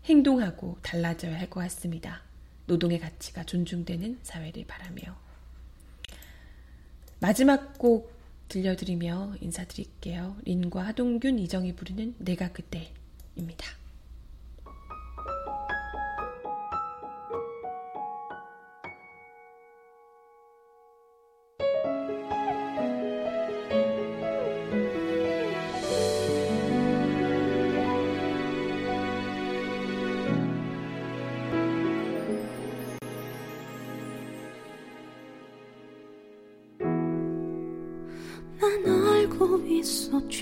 행동하고 0.04 0.78
달라져야 0.82 1.38
할 1.38 1.50
것 1.50 1.60
같습니다. 1.60 2.22
노동의 2.66 2.98
가치가 2.98 3.44
존중되는 3.44 4.20
사회를 4.22 4.66
바라며. 4.66 5.16
마지막 7.20 7.78
곡 7.78 8.14
들려드리며 8.48 9.36
인사드릴게요. 9.40 10.36
린과 10.44 10.86
하동균, 10.86 11.38
이정이 11.38 11.74
부르는 11.74 12.14
내가 12.18 12.52
그때입니다. 12.52 13.66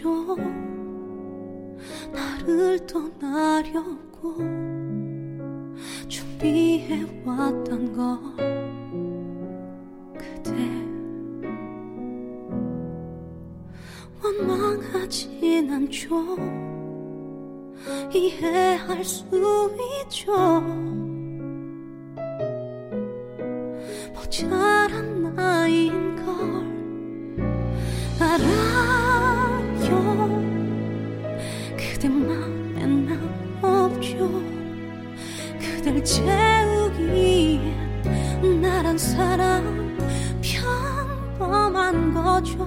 있었죠. 0.04 0.36
나를 2.12 2.86
떠나려고 2.86 4.36
준비해왔던 6.08 7.96
걸 7.96 8.18
그대 10.18 10.52
원망하진 14.22 15.72
않죠. 15.72 16.36
이해할 18.12 19.02
수 19.02 19.24
있죠. 20.04 20.32
모자 24.14 24.73
채우기엔 36.04 37.62
나란 38.60 38.98
사람 38.98 39.96
평범한 40.42 42.12
거죠 42.12 42.58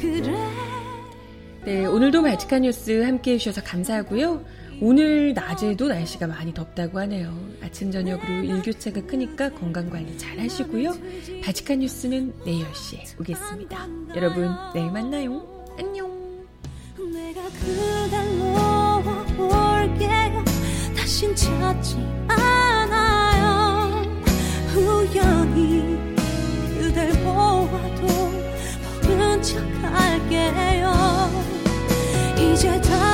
그래 0.00 0.32
네 1.64 1.84
오늘도 1.84 2.22
발칙한 2.22 2.62
뉴스 2.62 3.02
함께 3.02 3.32
해주셔서 3.32 3.62
감사하고요 3.62 4.44
오늘 4.80 5.34
낮에도 5.34 5.88
날씨가 5.88 6.28
많이 6.28 6.54
덥다고 6.54 7.00
하네요. 7.00 7.36
아침 7.60 7.90
저녁으로 7.90 8.44
일교차가 8.44 9.00
크니까 9.06 9.50
건강관리 9.50 10.16
잘 10.16 10.38
하시고요. 10.38 10.92
바칙한 11.42 11.80
뉴스는 11.80 12.32
내일 12.44 12.64
10시에 12.64 13.20
오겠습니다. 13.20 13.88
여러분 14.14 14.48
내일 14.72 14.92
만나요. 14.92 15.44
안녕. 15.76 16.08
그댈 16.96 17.34
놓아볼게요 18.38 20.44
다신 20.96 21.34
찾지 21.34 21.96
우연히 24.78 25.98
그댈 26.78 27.10
보아도 27.24 28.32
모른 29.02 29.42
척할게요. 29.42 30.92
이제 32.38 32.80
다 32.80 33.07